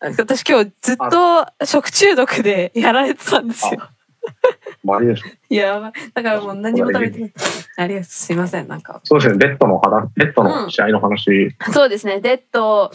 [0.00, 3.88] 私今日ずっと食中毒でやられてたんですよ
[4.84, 7.32] マジですいやだからもう何も食べてない。
[7.76, 8.04] ありがとう。
[8.04, 8.68] すいません。
[8.68, 9.00] なんか。
[9.04, 9.38] そうですね。
[9.38, 12.20] デッドの話デッドの試合の話、うん、そうですね。
[12.20, 12.90] デッド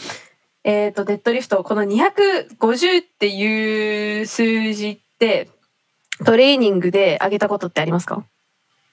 [0.64, 5.50] えっ、ー、とデッドリフトこの250っていう数字って
[6.26, 8.24] トレーニングで上げたことってありますか？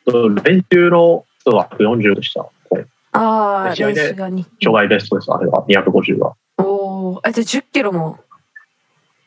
[0.06, 2.46] 練習の人は140でした。
[3.16, 6.34] ああ、試合で障害ベストです、あれは、250は。
[6.58, 6.64] お
[7.12, 8.18] お、あ、じゃあ10キロも。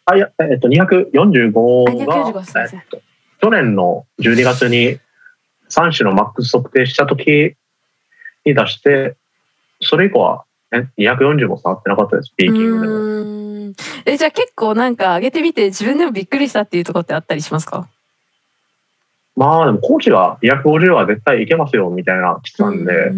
[0.10, 3.02] あ、いや、えっと、245が、えっと、
[3.41, 5.00] 去年の12月に
[5.70, 7.56] 3種のマックス測定した時
[8.46, 9.17] に出して、
[9.82, 14.12] それ以降は、ね、240も触ってなかったです、ピーキングで。
[14.13, 17.89] え、じゃあ結構なんか上げてみて自分でもびっくりしたっていうところってあったりしますか？
[19.36, 23.12] まあでもコーチが250は絶対いけますよみたいな言ってたんで、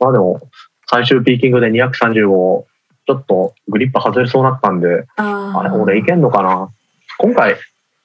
[0.00, 0.40] まあでも
[0.86, 2.66] 最終ピーキングで235を
[3.06, 6.70] ちょっとグリップ外れそうになったんで、あれ俺いけんのかな？
[7.18, 7.56] 今回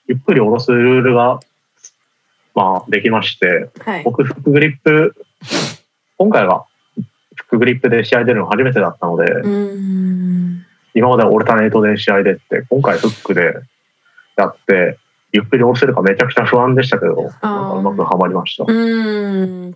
[0.07, 1.39] ゆっくり下ろすルールが
[2.55, 5.15] まあできまして、はい、僕フックグリップ
[6.17, 7.05] 今回がフッ
[7.49, 9.25] クグリップで試合出るの初めてだったので、
[10.95, 13.53] 今までオルタネートで試合出て今回フックで
[14.35, 14.97] やって
[15.31, 18.65] ゆっくり下ろせるかめちゃくちゃ不安でしたけど、なんかうまくはまりました。
[18.67, 19.75] うん。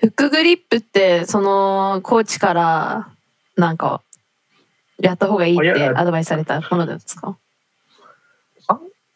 [0.00, 3.08] フックグリップってそのコーチから
[3.56, 4.02] なんか
[5.06, 7.36] やった方がいいってアドバイスされたものですか？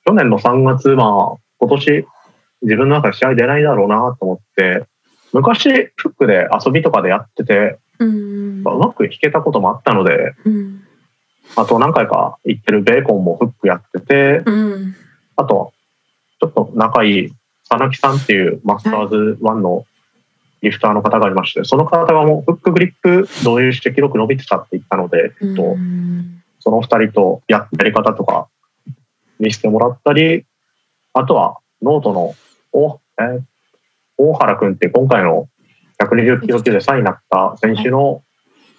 [0.07, 2.07] 去年の3月まあ今年
[2.62, 4.87] 自分の中で試合出ないだろうなと思って
[5.33, 10.83] 昔フックで遊びとかでやってて、うん、うまく弾けたこともあったので、うん、
[11.57, 14.96] あと何回か行ってるベーコンもフックやってて、うん、
[15.37, 15.74] あと
[16.40, 17.33] ちょっと仲いい
[17.68, 19.85] 佐々木さんっていうマスターズ1の
[20.62, 25.76] リフターの方がいまして、その方がもうフックグリップ導入して記録伸びてたって言ったので、えっと、
[26.60, 28.48] その二人とややり方とか
[29.38, 30.44] 見せてもらったり、
[31.14, 32.34] あとはノートの
[32.72, 33.40] お、え
[34.16, 35.48] 大原君って今回の
[36.02, 38.22] 120キロ級で3位になった選手の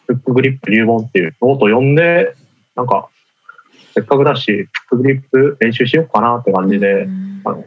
[0.07, 2.33] フックグリップ入門っていうノート読んで、
[2.75, 3.09] なんか、
[3.93, 7.07] せっかくだし、フックグリップ練習しようかなって感じで、
[7.45, 7.63] あの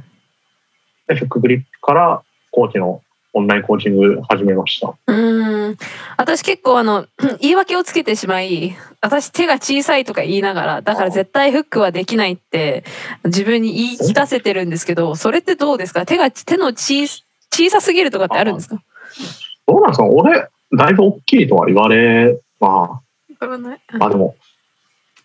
[1.06, 3.02] でフックグリップからコーチの
[3.34, 4.94] オンラインコーチング始めました。
[5.06, 5.76] うん。
[6.18, 7.06] 私結構あの、
[7.40, 12.84] 言い訳をつけてしまい、私手が小さいとか言いながら、だから絶対フックはできないって
[13.24, 16.04] 自分に言い聞かせてるんですけど、それってどうですか？
[16.04, 17.06] 手が、手の小
[17.50, 18.82] 小さすぎるとかってあるんですか？
[19.66, 20.04] どうなんですか？
[20.06, 23.00] 俺、だいぶ大きいとは言われ、ま
[23.40, 23.46] あ、
[23.98, 24.36] まあでも、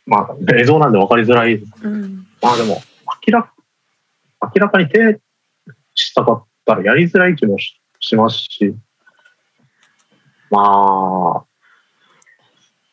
[0.06, 1.56] まあ映像なんで分かりづらい。
[1.56, 2.82] うん、まあでも、
[3.28, 3.52] 明ら
[4.41, 5.20] 明らかに手
[5.93, 8.76] したかったらやりづらい気もししますし、
[10.50, 11.46] まあ、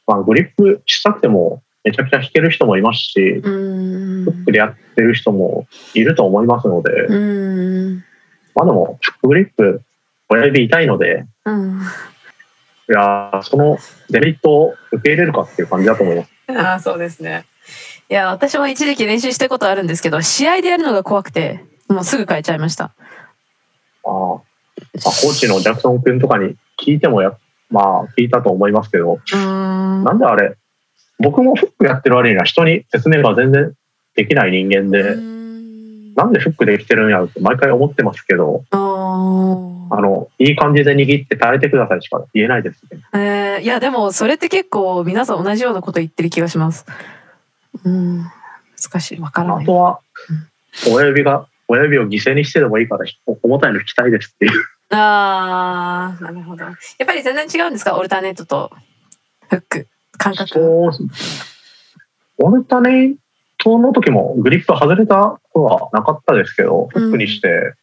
[0.07, 6.90] まあ、グリップしたくてもめちゃくちゃ弾ける人もいますし、フックでやってる人もいると思いますので、
[8.55, 9.83] まあでも、フックグリップ、
[10.29, 11.81] 親指痛いので、うん、
[12.88, 16.31] いや、そのデメリットを受け入れるかっていう感じだと思います。
[16.49, 17.45] ああ、そうですね。
[18.11, 22.85] いや、私も一時期練習したことあるんですけど、試合でやるのが怖くて、もうすぐ変えちゃいました。
[22.85, 22.95] あ
[24.05, 24.40] あ。
[25.02, 27.37] まあ、コーチのジャクソン君とかに聞いてもや、
[27.70, 30.57] まあ、聞いたと思いますけど、なんであれ、
[31.18, 33.72] 僕もフックやってる割には人に説明が全然
[34.14, 35.16] できない人間で、
[36.16, 43.00] なんでフックできてるんやろって毎回思ってますけど、あの、いい感じで握って耐えてくださいしか言えないですね。
[43.14, 46.87] えー、いや、でもそれって結構皆さん同じようなこと言ってる気がします。
[47.85, 48.18] うん、
[48.80, 49.64] 難しい、わからない。
[49.64, 50.00] あとは、
[50.88, 53.04] 親指が親指を犠牲にしてでもいいから
[53.42, 54.52] 重たいの引きたいですっていう。
[54.90, 56.64] ああ、なるほど。
[56.64, 57.97] やっぱり全然違うんですか？
[57.97, 58.70] オルタネットと
[59.51, 60.49] フック、感覚。
[60.49, 61.09] そう
[62.38, 63.16] オルタネッ
[63.59, 67.75] トの時もグリップ外れたことはなかったですけど、フックにして、うん、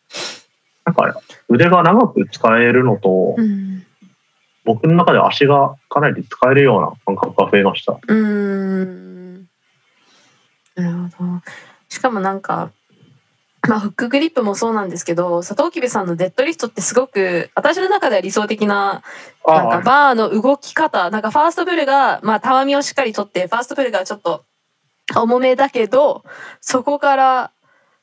[0.86, 3.86] なんか腕が長く使えるのと、うん、
[4.64, 7.98] 僕の中で足がかなり使えるような感覚が増えました。
[8.08, 9.48] うん。
[10.76, 11.42] なるほど。
[11.90, 12.72] しかもなんか、
[13.68, 19.04] まあ、フックグリップもそうなんですけど佐藤吉部さんのデッドリフトってすごく私の中では理想的な
[19.46, 24.44] なんかバーの動き方なんかファーストブルがまあたわみをしっかりとってファーストブルがちょっと
[25.16, 26.24] 重めだけど
[26.60, 27.52] そこから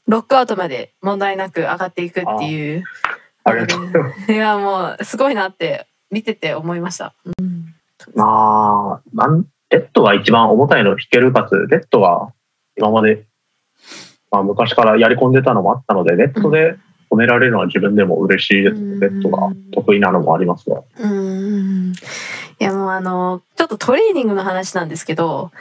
[0.07, 2.85] ロックアウトまで問題なく上がっていくっていう。
[3.45, 4.15] ありがとう。
[4.33, 7.15] いやもうすごいなって見てて思いました。
[7.39, 7.75] うん、
[8.15, 9.29] まあ
[9.69, 12.33] デッドが一番重たいのを弾けるかつデッドが
[12.77, 13.27] 今まで
[14.31, 16.77] まあ、昔からやり込んでたのもあったので、ネットで
[17.11, 20.83] 褒められるのは自分でも嬉しいですベッドが得意なのもありますが。
[20.99, 21.93] うん。
[22.61, 25.53] いやもうあのちょっとトレーニングの話なんですけど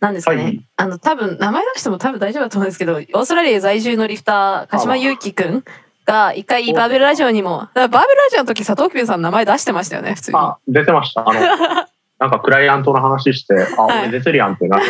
[0.00, 5.64] なんですかね、はい、あの多分名前出しても多分大丈夫だと思うんですけどオーストラリア在住のリフター鹿島祐希くん
[6.06, 10.38] が一回バーベルラジオにもバーベルラジオの時佐藤久さん名前出してましたよね普通に。
[10.38, 11.28] あ出てました。
[11.28, 11.86] あの
[12.18, 14.86] なんかクライアントの話してあ、俺出てるやんってなって。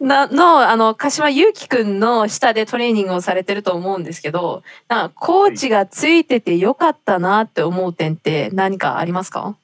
[0.04, 9.56] なのあの鹿島祐希くんの下でトレーニングをされてると思うんですけどなんかコーチがついててよかったなって思う点って何かありますか？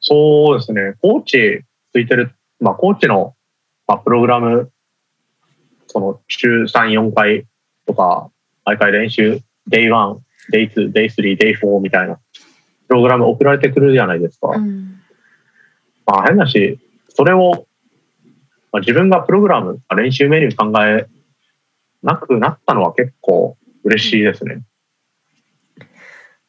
[0.00, 0.94] そうですね。
[1.00, 1.62] コーチ
[1.92, 3.34] ついてる、まあ、コーチの、
[3.86, 4.70] まあ、プログラム
[5.86, 7.46] その週34回
[7.86, 8.28] とか
[8.64, 10.18] 毎回練習 Day1、
[10.52, 12.18] Day2、Day3、Day4 みたいな
[12.88, 14.48] プログラム送られてくるじゃないですか。
[14.48, 15.00] うん、
[16.06, 16.78] まあ変だし、
[17.08, 17.66] それを、
[18.72, 21.06] まあ、自分がプログラム、練習メニュー考え
[22.02, 24.62] なくなったのは結構嬉しいですね。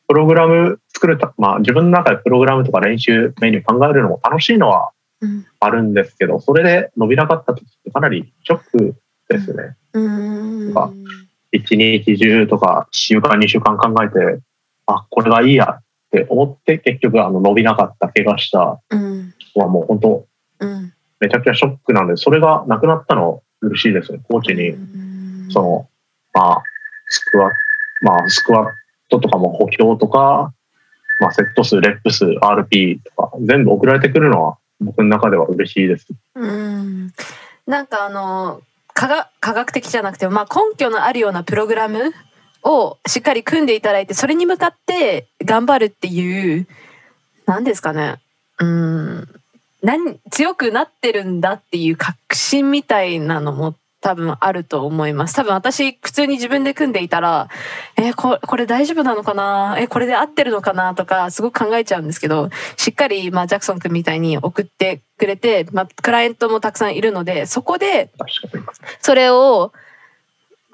[0.07, 4.91] プログラム作るた、まあ自分の中でプログラムとか練習メニュー考えるのも楽しいのは
[5.59, 8.95] あるんですけど、それで伸びなかった時ってかなりショック
[9.29, 9.75] ですね。
[9.93, 10.73] うん
[11.51, 14.41] 一日中とか1週間2週間考えて
[14.87, 15.79] あこれがいいや
[16.23, 18.79] って思って結局あの伸びなかった怪我した
[19.37, 20.25] 人はもう本当、
[21.19, 24.75] めちゃくちゃショックなんでそれがなくなったの嬉しいですねコーチに。
[25.51, 25.89] その
[26.33, 26.63] まあ
[27.07, 27.51] スクワ
[28.01, 28.69] まあスクワッ
[29.09, 30.53] トとかも補強とか、
[31.19, 36.07] まあ、セット数レップ数 RP とか全部送られてくるのは僕の中では嬉しいです。
[36.35, 37.11] うん。
[37.67, 38.61] なんかあの
[38.93, 42.13] 科学科学的じゃなくて、まあ、根拠のあるようなプログラム
[42.65, 46.67] をしっかり組んでいただいてそれに向かって頑張るっていう
[47.45, 48.15] 何ですかね。
[48.59, 49.29] うん。
[49.83, 55.35] 何強くなってるんだっていう確信みたいなのも多分あると思います。
[55.35, 57.49] 多分私普通に自分で組んでいたら、
[57.97, 59.77] えー、ここれ大丈夫なのかな？
[59.79, 60.95] えー、これで合ってるのかな？
[60.95, 68.09] とかすごく考えちゃうんですけど、しっかりまあジャクソン君みたいに送ってくれて、まあクライアントもたくさんいるので、そこで
[69.01, 69.71] それを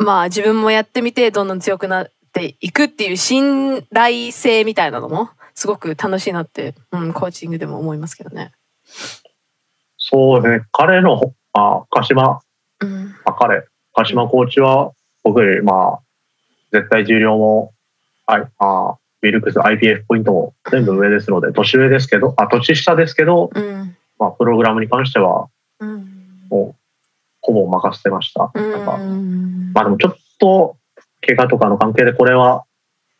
[0.03, 8.51] まあ自分もやってみてどんどん強くなっていくっていう信頼性みたいなのもすごく楽しいなって、うん、コーチングでも思いますけどね。
[9.97, 12.41] そうね、彼のあ鹿島
[12.81, 14.91] うん、まあ、彼、鹿島コーチは
[15.23, 15.99] 僕より、まあ、
[16.71, 17.73] 絶対重量も、
[18.25, 25.47] はい、あウィルクス、IPF ポイントも全部上ですので、年上ですけど、あ、年下ですけど、うん、まあ、プログラムに関しては、
[26.49, 26.75] もう、
[27.53, 28.51] ほぼ任せてました。
[28.53, 28.97] なんか、
[29.73, 30.77] まあでもちょっと、
[31.25, 32.63] 怪我とかの関係でこれは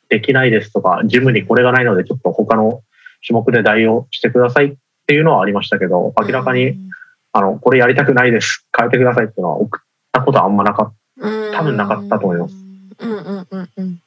[0.09, 2.82] できないですとか、ジムにこれがないので、ちょっと他の
[3.25, 4.73] 種目で代用してくださいっ
[5.07, 6.77] ていうのはありましたけど、明らかに、
[7.34, 8.65] あの、これやりたくないです。
[8.77, 11.57] 変えてくださいっていうのは送ったことはあんまなかった。
[11.57, 12.55] 多分なかったと思います。
[12.99, 14.01] うんうんうんうん。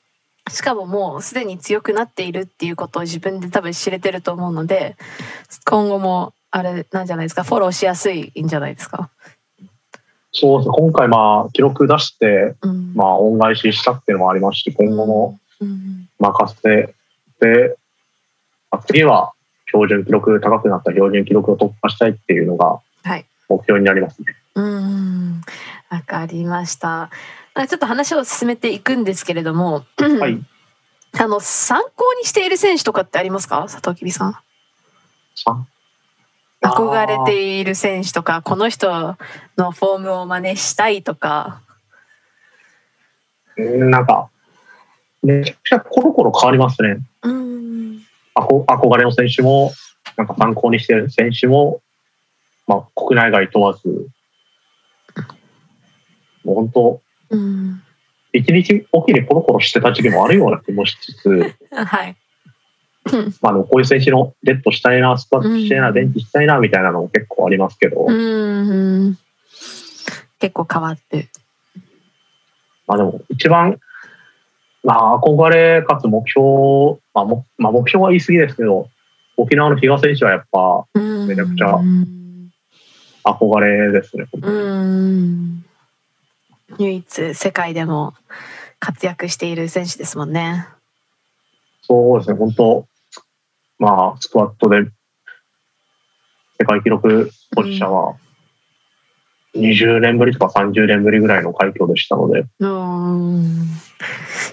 [0.50, 4.96] しかももうすでに強くなっているっていうことを自分で多分知れてると思うので、
[5.64, 9.10] 今後もあれなんじゃないですか、フォローしやすいんじゃないですか？
[10.34, 10.74] そうですね。
[10.76, 15.38] 今回まあ記録出して、うん、まあ恩返ししたっていうのもありますし、今後も
[16.18, 16.94] 任せ
[17.40, 17.76] て、
[18.72, 19.32] うん、次は
[19.68, 22.80] 標準記録高くなった標準記録を突破したいっていうのが
[23.48, 24.34] 目標になりますね。
[24.54, 25.40] はい、うん
[25.90, 27.10] わかりました。
[27.54, 30.40] ちょっと話を進めていくんですけれども、はい、
[31.16, 33.62] あの参考にしている選手とかってありますか？
[33.62, 34.36] 佐藤きびさん。
[36.64, 39.16] 憧れている選手とかこの人
[39.56, 41.60] のフォームを真似したいとか。
[43.56, 44.30] なんか
[45.22, 46.98] めちゃくちゃコロコロ変わりますね。
[47.22, 48.00] うん
[48.34, 49.72] 憧れの選手も
[50.16, 51.80] なんか参考にしている選手も
[52.66, 53.88] まあ、国内外問わず、
[56.44, 57.00] もう本当、
[57.30, 57.82] うん、
[58.32, 62.16] 一日おきにコロコロしてた時期もあるような気もしつつ、 はい。
[63.42, 68.06] まあ、こういう選手のデッドしたいな、スクワットしたいな、ベンチしたいな、みたいなのも結構ありますけど。
[68.06, 69.18] うん、
[70.40, 71.28] 結構変わって。
[72.86, 73.78] まあでも、一番、
[74.82, 78.88] まあ、憧れかつ目標、まあも、まあ、目標は言い過ぎですけど、
[79.36, 81.78] 沖縄の比嘉選手はやっぱ、めちゃくちゃ、
[83.24, 84.26] 憧れですね。
[84.32, 85.64] うん
[86.78, 88.14] 唯一世界でも
[88.78, 90.66] 活躍している選手ですもんね。
[91.82, 92.86] そうですね、本当、
[93.84, 94.88] まあ、スクワットで
[96.58, 98.16] 世界記録保持者は
[99.54, 102.46] 20年ぶりとか30年ぶりぐらいの快挙でしたので。
[102.60, 103.66] うん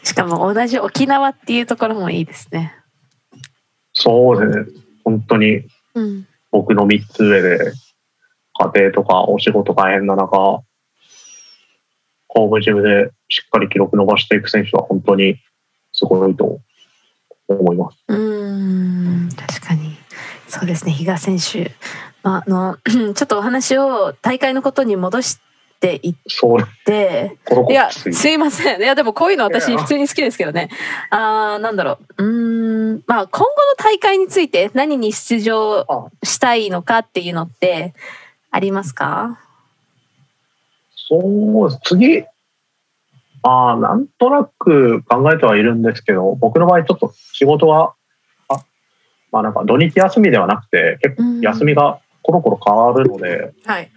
[0.03, 2.75] しかも同じ沖縄っていうところもいいですね。
[3.93, 5.63] そうですね、本当に
[6.51, 7.57] 僕の3つ上で、
[8.59, 10.61] 家庭とかお仕事大変な中、
[12.27, 15.37] ホームジムでしっかり記録伸ばしていく選手は本当に
[15.93, 16.59] すごいと
[17.53, 17.97] 思います。
[18.07, 19.97] うん確かに。
[20.47, 20.91] そうですね。
[20.91, 21.71] 比嘉選手、
[22.23, 22.77] まあ、あの
[23.15, 25.39] ちょっとお話を大会のことに戻し
[25.79, 26.15] ていっ
[26.85, 27.37] て
[27.69, 28.81] いやすいません。
[28.81, 30.69] いやでもこういうの私普通に好きですけどね。
[31.09, 32.23] あなんだろう。
[32.23, 33.47] うんまあ今後の
[33.77, 37.93] 大会について何に出場したいのかっていうのって
[38.51, 39.39] ありますか？
[40.95, 42.23] そう次
[43.43, 47.93] ああ、なんとなく考えてはいるんですけど、僕の場合ちょっと仕事は、
[48.47, 48.63] あ
[49.31, 53.89] まあなんか土日休みではなくて、結構休みがコロコロ変わるので、はい、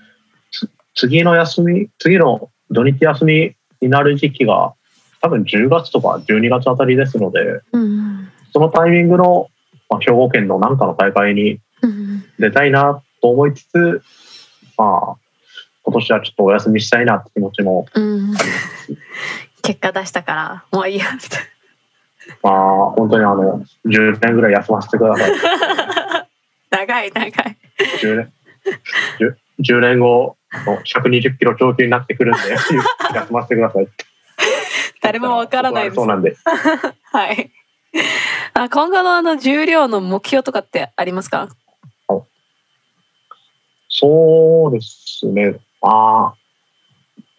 [0.95, 4.75] 次の休み、次の土日休みになる時期が
[5.21, 9.49] 多分10月とか12月あたりですので、うん、そのタイミングの、
[9.91, 11.61] まあ、兵庫県の何かの大会に
[12.39, 14.03] 出たいなと思いつつ、
[14.79, 15.24] まあ、
[15.85, 18.99] 今年はちょっとお休みしたいなって気持ちもあります、うん、
[19.62, 21.47] 結果出したからもういいやみたいな。
[22.43, 25.32] まあ本当にあの10年ぐらい休ませてください。
[26.70, 27.32] 長 い長い。
[28.01, 28.32] 10年
[29.18, 32.51] 10, 10年後の120キロ長級になってくるんで
[33.14, 33.89] 休ませてください。
[35.03, 35.97] 誰もわからないです。
[35.97, 36.35] そうなんで。
[37.12, 37.51] はい。
[38.55, 41.49] あ今後のあの重量の目標とかってありますか
[43.89, 45.55] そうですね。
[45.87, 46.35] ああ、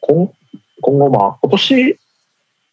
[0.01, 0.31] 今
[0.81, 1.99] 今後、まあ、今年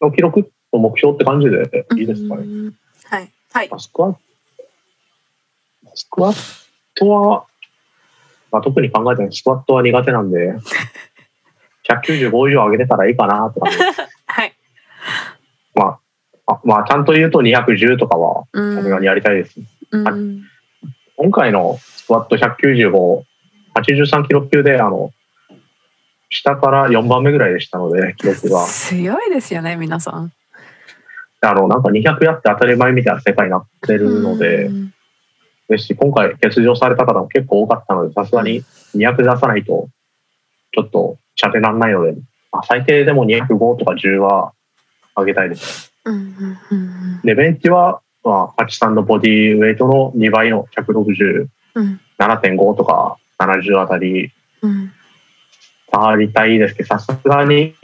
[0.01, 2.73] の記録の目標って感じでいいですかね。
[3.05, 3.31] はい。
[3.51, 3.69] はい。
[3.79, 4.19] スクワット、
[5.95, 7.45] スクワットは、
[8.51, 10.53] まあ、特に考えてないスクワットは苦手なんで、
[11.89, 13.75] 195以上上げれたらいいかなとか、ね、
[14.27, 14.53] はい。
[15.73, 15.99] ま
[16.45, 19.59] あ、あまあ、ちゃんと言うと210とかは、さすがにやりたいです、
[19.91, 20.43] うん、
[21.17, 23.23] 今回のスクワット195、
[23.73, 25.11] 83キロ級で、あの、
[26.33, 28.65] 下から4番目ぐらいでしたので、記録が。
[28.65, 30.31] 強いですよね、皆さん。
[31.41, 34.69] あの、なんか200やって当たり前みたいな世界になってるので、
[35.69, 38.63] ですし、今回欠場された方も結構多かったので、さすがに
[38.95, 39.89] 200出さないと、
[40.73, 42.13] ちょっと、しゃべらんないので、
[42.51, 44.53] まあ、最低でも205とか10は
[45.15, 45.93] 上げたいです。
[47.23, 54.31] で、ベンチは、まあ、パチさんのボディウェイトの2倍の160、うん、7.5とか70あたり、
[54.61, 54.91] うん
[55.93, 57.75] 回りたいですけど、さすがに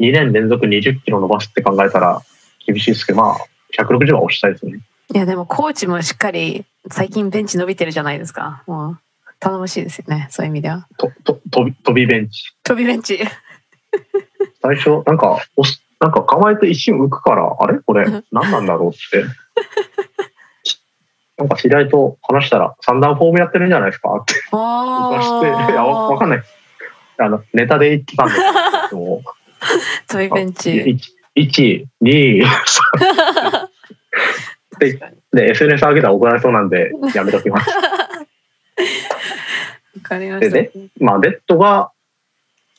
[0.00, 2.22] 2年連続20キロ伸ばすって考えたら
[2.66, 3.36] 厳しいですけど、まあ、
[3.78, 4.80] 160は押したいですね。
[5.14, 8.62] いや、でもコーチもしっかり最近ベンチ伸びてるじゃないですか。
[8.66, 8.98] もう
[9.38, 10.88] 頼もしいですよね、そういう意味では。
[10.96, 12.56] とと飛び飛びベンチ。
[12.64, 13.20] 飛びベンチ。
[14.62, 15.38] 最初、なんか、
[16.00, 19.24] なんか構えて一瞬浮くから、あれこれ何なんだろうって。
[21.38, 24.14] なんか知り合いと話したら、三段フォームやってるんじゃないですか？
[24.16, 26.42] って言わして、 いや、わかんない。
[27.18, 28.40] あの、ネタで言ってたんです
[28.90, 29.22] けど、
[30.08, 30.70] トイベンチ。
[31.36, 33.68] 1、2、3。
[34.78, 34.98] で、
[35.32, 37.70] で、SNS 上げたら怒られそうなんで、やめときます。
[39.96, 40.38] わかりま。
[40.40, 40.70] で、
[41.00, 41.90] まあ、デッドが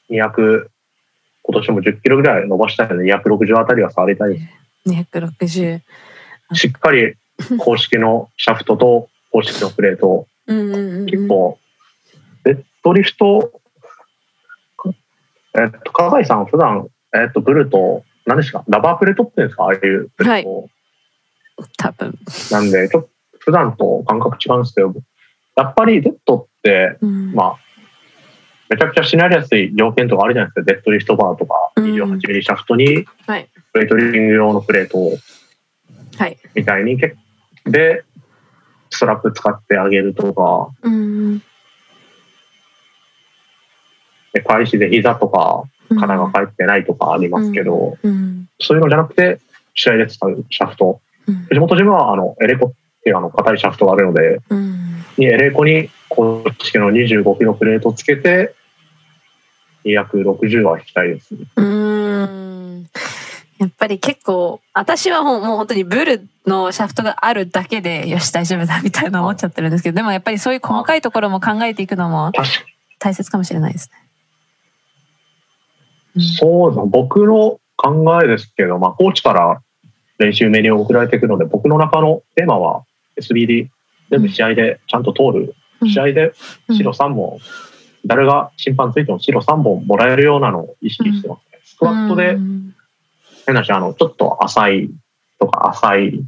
[0.09, 0.67] 200、
[1.43, 4.45] 今年も10キロぐらい伸ばしたいので、260あたりは触りたいです。
[4.89, 5.81] 260。
[6.53, 7.15] しっかり
[7.59, 11.59] 公式のシャフトと公式のプレート、結構、
[12.43, 13.51] デッドリフト、
[15.55, 20.59] えっと、加賀井さん普段、えっと、ブルと、何ですか、ラバープレートって言うんですか、ああいうプレート。
[20.59, 20.69] はい、
[21.77, 22.19] 多分。
[22.51, 23.09] なんで、ちょっと
[23.39, 24.93] 普段と感覚違うんですけど、
[25.55, 27.55] やっぱりデッドって、うん、まあ、
[28.69, 35.17] めちゃくちゃしなりやすい条件とかあるじゃないですか、デッドリフトバーとか、28ミリシャフトに、プレートリング用のプレートを、
[36.17, 37.15] はい、みたいに結
[37.71, 38.03] で、
[38.89, 41.39] ストラップ使ってあげるとか、うん、
[44.33, 49.39] で開始で膝とか肩が返ってないとかありますけど、うん、そういうのじゃなくて、
[49.73, 51.01] 試合で使うシャフト。
[51.49, 52.71] 藤本ジムはあのエレコっ
[53.03, 54.39] ていうあの硬いシャフトがあるので、
[55.17, 58.53] にエレコに公式の25キロプレートつけて、
[59.85, 61.35] 260は引きたいです。
[61.55, 61.76] うん
[63.59, 72.31] やっぱり結構私はもうもう本当にブルのシャフトがあるだけでよし大丈夫だみたいな思っちゃってるんですけどでもやっぱりそういう細かいところも考えていくのも
[72.99, 74.07] 大切かもしれないですね。
[76.39, 79.61] そうだ僕の考えですけど、まあ、コーチから
[80.17, 82.85] 練習メニューを送られてくるので僕の中のテーマは
[83.19, 83.69] SBD
[84.09, 86.33] 全部試合でちゃんと通る、うん、試合で
[86.71, 87.39] 白3本、うん、
[88.05, 91.59] 誰が審判ついても白3本もらえるようなのを意識してますね。
[91.63, 92.37] スクワットで
[93.47, 94.89] 変な話、あの、ちょっと浅い
[95.39, 96.25] とか浅い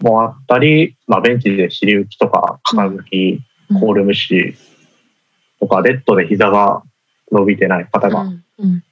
[0.00, 3.40] もあったり、まあ、ベンチで尻打ちとか、傾き、
[3.80, 4.54] コール無視
[5.58, 6.82] とか、レッドで膝が
[7.32, 8.30] 伸びてない方が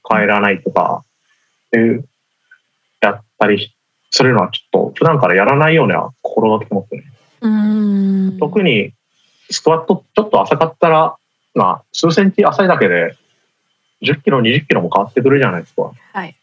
[0.03, 1.03] 帰らないとか、
[1.67, 2.09] っていう、
[3.01, 3.71] やったり
[4.09, 7.03] するのはちょっと普段からやらないようには心がけて思ってる。
[8.39, 8.93] 特に
[9.51, 11.15] スクワットちょっと浅かったら、
[11.53, 13.15] まあ、数センチ浅いだけで
[14.01, 15.91] 10キロ、20キロも変わってくるじゃないですか。
[16.13, 16.35] はい。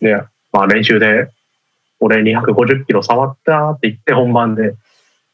[0.00, 0.22] で、
[0.52, 1.30] まあ練習で、
[2.00, 4.74] 俺250キロ触ったって言って本番で。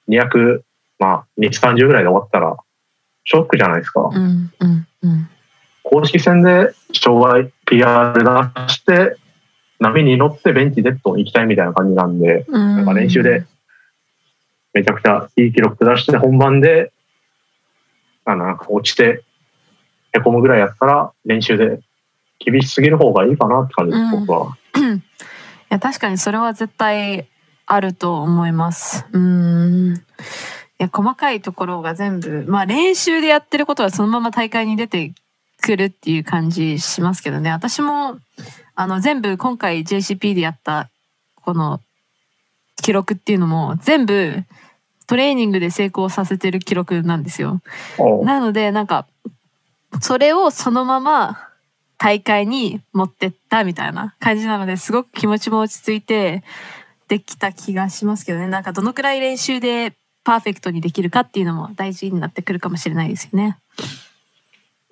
[0.09, 0.63] 200、
[0.99, 2.57] まあ2、30ぐらいで終わったら、
[3.25, 4.03] ショックじゃないですか。
[4.03, 5.29] うんうんうん、
[5.83, 9.17] 公式戦で障害 PR 出して、
[9.81, 12.85] 波に乗ってベンチデッドに行きたいみたいな感じなんで、なん。
[12.85, 13.45] か練習で
[14.73, 16.93] めちゃくちゃいい記録出して本番で、
[18.25, 19.23] あの、なんか落ちて、
[20.13, 21.81] へこむぐらいやったら練習で
[22.39, 24.57] 厳しすぎる方がいいかなって感じです、僕は。
[24.77, 25.01] い
[25.71, 27.27] や、確かにそれは絶対
[27.67, 29.07] あると思います。
[29.13, 29.95] うん。
[29.95, 29.99] い
[30.79, 35.13] や、細かいところが全部、まあ練習でやってることはそのまま大会に出て
[35.61, 37.51] くるっていう感じしますけどね。
[37.51, 38.19] 私も、
[38.75, 40.91] あの、全部今回 JCP でやった
[41.37, 41.81] この
[42.83, 44.45] 記録っていうのも全部
[45.07, 47.61] トレーニングで成功させてる記録なんですよ。
[48.25, 49.07] なので、なんか、
[50.01, 51.49] それをそのまま
[52.05, 56.45] 大会に持ってったみたいな感じなのですごく気持ちも落ち着いて
[57.09, 58.47] できた気がしますけどね。
[58.47, 63.57] なんかどのくらい練習でパーフェクトにできるかっていうのも大事になってくるかもしれないですよね。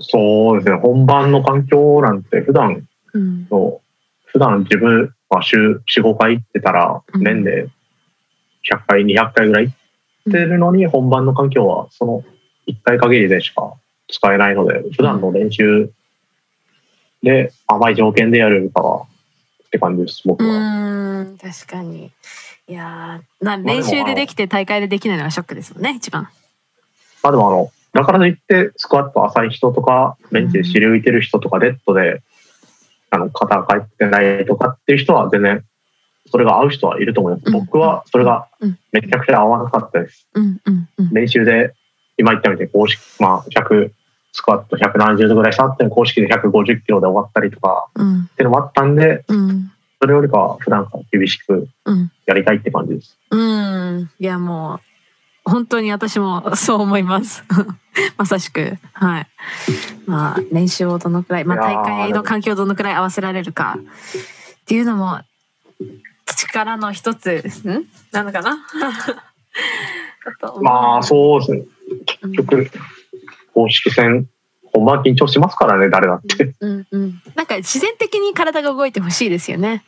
[0.00, 0.76] そうですね。
[0.78, 3.78] 本番の環境なんて普段の、うん、
[4.24, 7.68] 普段自分は週4、5回行ってたら年で
[8.70, 9.70] 100回、200回ぐらい行
[10.30, 12.24] ってるのに、本番の環境はその
[12.68, 13.74] 1回限りでしか
[14.08, 15.92] 使えないので、普段の練習
[17.22, 20.50] で甘い条件でやるかはって感じです、僕は。
[20.50, 22.10] うん確かに。
[22.68, 26.28] いやな練習でできて大会でできないのがショックですもんね、一番。
[27.22, 32.22] まあでもあの、だからといってスクワット浅い人とか、ベンチで尻浮いてる人とか、デッドで、
[33.10, 35.64] あの、肩が返ってないとかっていう人は全然、
[36.30, 37.50] それが合う人はいると思います。
[37.50, 38.48] 僕はそれが
[38.92, 40.26] めちゃくちゃ合わなかったです。
[41.12, 41.74] 練習で、
[42.16, 43.90] 今言ったみたいに公式、まあ、100、
[44.32, 49.24] スクワット170度ぐらいしたって公式で150キロで終わったりとか、っていうのもあったんで、
[50.00, 51.68] それよりかは普段から厳しく
[52.26, 53.18] やりたいって感じです。
[53.30, 54.80] うん、いやもう
[55.44, 57.44] 本当に私も そう思います。
[58.16, 58.78] まさしく。
[58.92, 59.26] はい。
[60.06, 65.20] まあ、練習をどのくらい、まあ、大会の環境をどのくらい合わせられるかっていうのも、
[66.36, 67.84] 力の一つ、ん？
[68.12, 68.58] なのかな？
[70.62, 71.62] まあ、そうですね。
[72.06, 72.70] 結局、
[73.54, 74.28] 公式戦、
[74.72, 76.54] 本番緊張しますからね、誰だって。
[76.60, 77.22] うんうん。
[77.34, 79.84] なんか自然的に体が動いてほしいですよね。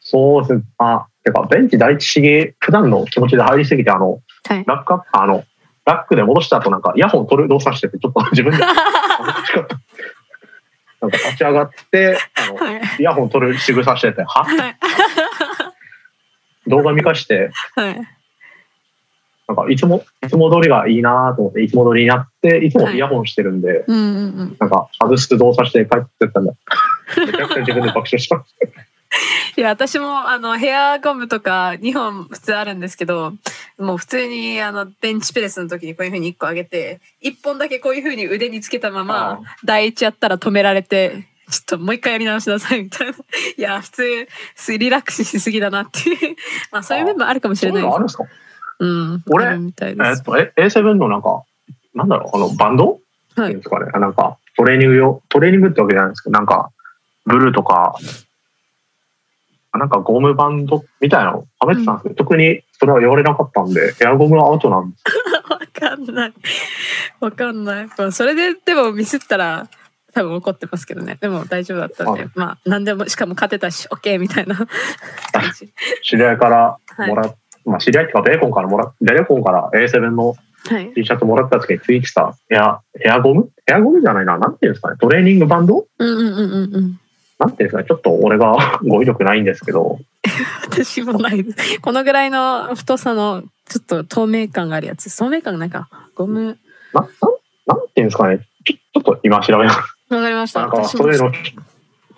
[0.00, 0.62] そうですね。
[0.78, 5.44] あ、てか、ベンチ第一試芸、普段の気持ちで入りすぎて、あの、はい、ラックアップ、あの、
[5.86, 8.74] ラックで戻した後なんかイヤホン取る動作してて、ちょっと自分で、 なん
[11.10, 14.76] か立ち上がって、あの、はい、イヤホン取る仕草してて、は、はい、
[16.66, 18.00] 動画見返して、はい、
[19.46, 26.52] なんかいつも、いつも通りがいいなと思って、いつも通りになって、いつもイヤホンしてるんで、なんか外す動作して帰ってったんだ。
[27.26, 28.42] めちゃくちゃ自分で爆笑した。
[29.56, 33.34] いや私もあのヘアゴムとか2本普通あるんですけど
[33.78, 43.12] もう普通にあのベンチプレスの時にこういうふうに1個上げて1本だけこういうふうに腕につけたまま第一やったら止められてちょっともう一回やり直しなさいみたいな。
[43.58, 46.36] いや、普通、リラックスしすぎだなっていう。
[46.72, 47.94] まあそういう面もあるかもしれないです。
[47.94, 48.24] あるんですか？
[48.84, 49.22] うん。
[49.30, 51.42] 俺、えっと、A7 のなんか、
[51.94, 52.98] なんだろう、あの、バンド？
[53.36, 53.56] はい。
[53.56, 53.90] ですかね？
[53.92, 56.70] なんか、トレーニング用、トレーニングってわけじゃないんですけど、なんか、
[57.24, 57.96] ブルーとか、
[59.72, 60.84] なんかゴムバンド？
[61.00, 61.46] みたいなの？
[61.58, 65.04] はめてたんですけど、うん、特にそれは言われなかったんで、エアゴムはアウトなんです。
[65.50, 65.58] わ
[65.90, 66.32] かんない。
[67.20, 67.86] わかんない。
[67.86, 69.68] まあ、それででもミスったら、
[70.12, 71.18] 多分怒ってますけどね。
[71.20, 74.56] でも大丈夫だったんで、まあ何でも、しかも勝てたし、OK みたいな
[76.04, 76.78] 知り合いから
[77.08, 80.34] もらっ、はい、まあ知り合いっていうかベーコンからもらベーコンから A7 の
[80.94, 83.50] T シャツもらった時についてたヘア、ヘアゴム？
[83.66, 84.38] ヘアゴムじゃないな。
[84.38, 84.96] なんていうんですかね？
[84.98, 85.86] トレーニングバンド？
[85.98, 87.00] うんうんうんうん。
[87.38, 87.84] なんていうんですかね？
[87.86, 88.56] ちょっと俺が
[88.86, 89.98] 語彙力ないんですけど。
[90.70, 91.80] 私もないです。
[91.80, 95.14] このぐらいの太さのちょっと透明感があるやつ。
[95.14, 96.58] 透明感なんかゴム。
[96.94, 97.10] な、なん、
[97.66, 98.38] なんていうんですかね？
[98.64, 99.78] ちょちょっと今調べます。
[100.10, 100.60] わかりました。
[100.60, 101.26] なんかそういうの、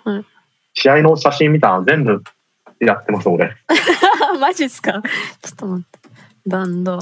[0.05, 0.25] はい、
[0.73, 2.23] 試合の写真見たら全部
[2.79, 3.55] やってます、俺。
[4.39, 5.01] マジっすか？
[5.41, 6.09] ちょっと待って。
[6.47, 6.99] バンド。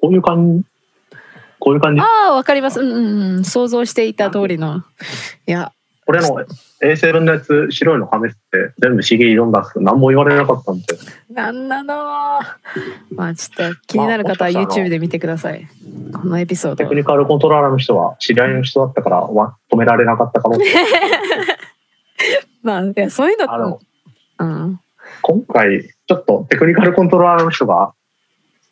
[0.00, 0.64] こういう感じ。
[1.58, 2.00] こういう感じ。
[2.00, 2.80] ああ、わかります。
[2.80, 3.44] うんうんうん。
[3.44, 4.82] 想像していた通りの。
[5.46, 5.72] いや。
[6.04, 6.44] ここれの
[6.82, 10.84] A7 のやつ、白いの試して全部 CG 読んだんですけど、何も言われなかったんで。
[11.30, 11.94] なんなの
[13.14, 15.68] まあちょっと気になる方は YouTube で見てください。
[16.12, 16.76] このエピソード。
[16.76, 20.58] テクニカルコントローラーの人は知り合いの人だったからわ止められなかったかも。
[22.64, 23.78] まあ、いや、そういうのあの、
[24.40, 24.80] うん。
[25.22, 27.94] 今回、ちょっとテクニカルコントローラーの人が、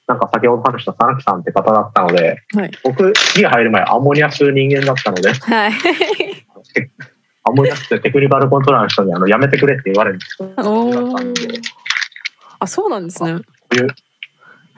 [0.06, 2.70] なんか先ほど話した佐々木さんって方だったので、はい。
[2.84, 5.72] 僕、家入る前アンモニア吸う人間だったので、はい。
[7.44, 10.50] アンモニア吸ってテクニカルコントローラーの人にあのやめてくれって言われるんですよ。
[12.58, 13.38] あ、そうなんですね。
[13.38, 13.88] こういう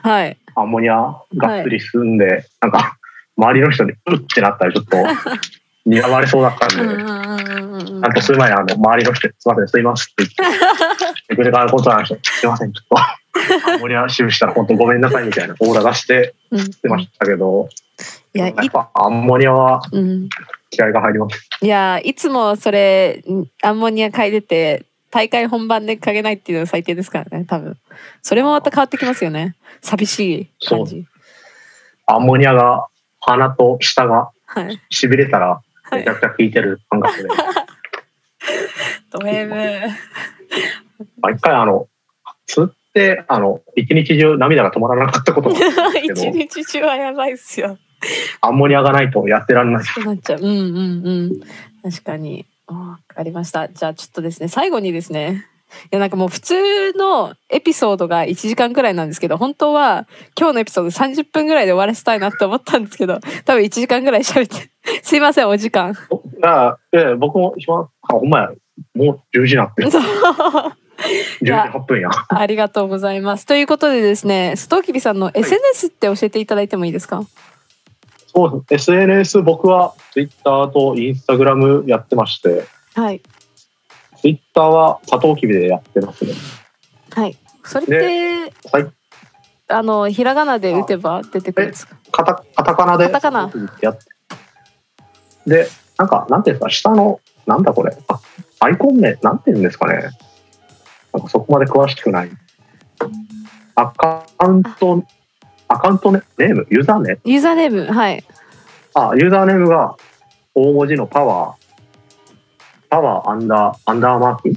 [0.03, 0.37] はい。
[0.55, 2.97] アンモニアがっつり吸んで、なんか、
[3.37, 4.97] 周りの人にうってなったらちょっと、
[5.87, 10.92] 睨まれそうだったんで、ちゃんと吸う前にあの周りの人に、すいません、吸いますって言って、
[11.35, 17.69] テクニカルコントローラーの人、すいません、ちょっと、アンモニア臭したら本当ごめんなさいみたいなオーラ出してうん吸ってましたけど、
[18.33, 20.29] いや、いやっぱアンモニアはうん。
[20.69, 21.49] 気合が入ります。
[21.61, 27.77] いや、いつもそれ、んアンモニア嗅いでて、大会本番で嗅げないっていうのは最低ですからね、多分。
[28.23, 29.55] それもまた変わってきますよね。
[29.81, 31.05] 寂しい感じ。
[32.07, 32.87] アンモニアが
[33.19, 34.79] 鼻と舌がはい。
[34.91, 36.15] 痺れたらはいめちゃ。
[36.15, 37.29] くちゃ効いてる感覚で、
[39.11, 39.55] ド M。
[41.21, 41.87] 毎回あの、
[42.47, 46.31] 吸って、あの、一日中涙が止まらなかったことがあるんですけ一ど、
[46.61, 47.77] 日中はやばいっすよ。
[48.41, 49.83] アンモニアがないとやってられない。
[50.05, 50.39] なっちゃう。
[50.39, 51.91] うんうんうん。
[51.91, 52.45] 確かに。
[52.67, 53.69] わかりました。
[53.69, 55.45] じゃあちょっとですね、最後にですね。
[55.85, 64.69] いやなんかもう普通のエピソードが1時間くらいなんですけど本当は今日のエピソード30分ぐらいで終わらせたいなって思ったんですけど多分1時間ぐらい喋って
[65.01, 66.07] すいませんお時間だか
[66.41, 68.51] ら、ええ僕も一番、あ、ほんまや、
[68.93, 69.83] もう10時になって
[71.07, 71.15] る。
[71.39, 72.09] そう10時8分や。
[72.29, 77.23] ありがとうございますということでですねストーキビさんの SNS って教えていただいてもいいですか？
[78.35, 78.91] そうです。
[78.91, 83.21] SNS 僕は Twitter と Instagram やってまして、はい
[84.21, 86.33] Twitter はサトウキビでやってますね。
[87.11, 88.87] はいそれってはい。
[89.69, 91.95] あのひらがなで打てば出てくるんですか？
[92.11, 93.51] カタカタカナでカタカナ。
[95.45, 98.19] で、なんか、なんていうんですか、下の、なんだこれ、あ
[98.61, 100.09] アイコン名、なんていうんですかね。
[101.13, 102.31] なんかそこまで詳しくない。
[103.75, 105.03] アカウント、
[105.67, 108.23] アカウントネネーム、ユーザーネユーザーネームはい。
[108.95, 109.95] あ、ユーザーネームが
[110.55, 111.55] 大文字のパワー、
[112.89, 114.51] パワーアンダー、アンダーマーク？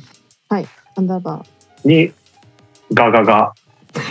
[0.99, 1.45] アンダーバ
[1.85, 2.11] に、
[2.95, 4.03] ガガガ、ー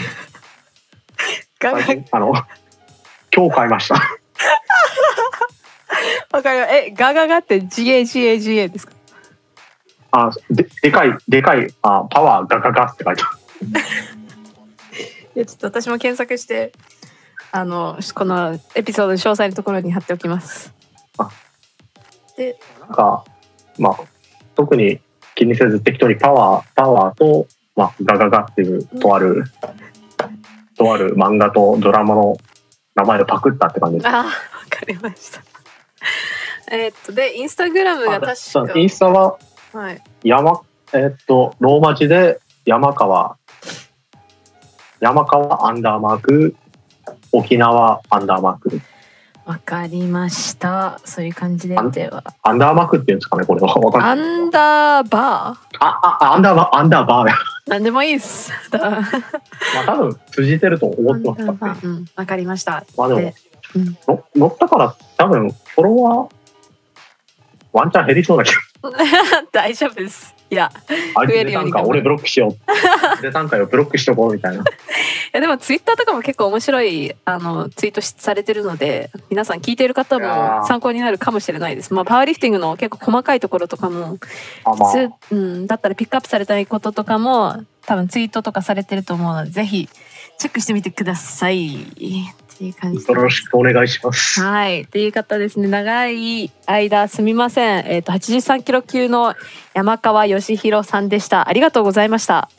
[1.59, 1.81] ガガ。
[1.81, 2.31] 最近あの、
[3.35, 3.95] 今日買いました。
[6.31, 8.93] わかりますえガガガって GAGAGA ですか？
[10.18, 13.38] あ、で、でかい、でかい、あ、パワーガガガって書いてある。
[15.36, 16.72] いやちょっと私も検索して
[17.51, 20.74] あのこのエピソードの詳細のところに貼っておきます
[22.80, 23.26] なんか、
[23.78, 23.99] まあ、
[24.55, 25.01] 特に
[25.36, 29.43] 気にせず適当にパワー、パワーと、まあ、ガガガっていう、とある、
[30.78, 32.38] とある漫画とドラマの
[32.95, 34.07] 名前をパクったって感じです。
[34.07, 34.26] あわ
[34.70, 35.41] かりました
[36.72, 39.38] えーっとでインスタグラムが確かインスタは
[39.76, 40.01] はい。
[40.23, 40.61] 山、
[40.93, 43.36] えーっと、ローマ字で山川、
[45.01, 46.55] 山川アンダーマーク、
[47.34, 48.80] 沖縄アンダーマーク。
[49.43, 51.01] わかりました。
[51.03, 52.23] そういう感じででは。
[52.41, 53.73] アンダーマークっていうんですかね、これは。
[54.01, 55.78] アンダーバー。
[55.80, 57.38] あ、あ、アンダーバー、アンダーバーだ。
[57.67, 58.53] なんでもいいです。
[58.71, 58.89] だ。
[58.89, 59.03] まあ
[59.88, 61.80] 多分通じてると思ってますからね。
[61.84, 62.05] うん。
[62.15, 62.86] わかりました。
[62.95, 63.36] まあでもで、
[63.76, 63.80] う
[64.45, 64.47] ん。
[64.47, 66.30] ったから多分フォロワー、
[67.73, 68.57] ワンチャン減りそうだけど、
[69.51, 70.71] 大丈夫ですいや
[71.15, 73.21] 増えるように頑張る俺ブロックしよう。
[73.21, 74.61] 出たんかよ、ブロックしとこうみたいな。
[74.61, 74.65] い
[75.33, 81.93] やでもツイッターとかも結構面白いあのツイートしされてるので皆さん聞いている方も参考になるかもしれないです。
[81.93, 84.17] まあパワーリフティングの結構細かいところとかも
[84.63, 89.89] あまあ、普通、うん、だったらピックアップされたいこととかも多分ツイートとかされてると思うのでぜひ
[90.38, 91.88] チェックしてみてください。
[92.64, 94.41] いう感じよろしくお願いします。
[94.41, 94.84] はい。
[94.84, 97.86] っていう方ですね、長い間すみません。
[97.88, 99.36] えっ、と、83キロ級の
[99.74, 101.49] 山川義弘さんでした。
[101.49, 102.49] ありがとうございました。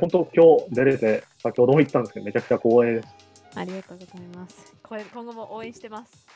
[0.00, 3.08] 本当今日出れて、先ほども言ったんですけど、めちゃくちゃ光栄です。
[3.54, 4.74] ありがとうございます。
[4.82, 6.26] これ今後も応援してます。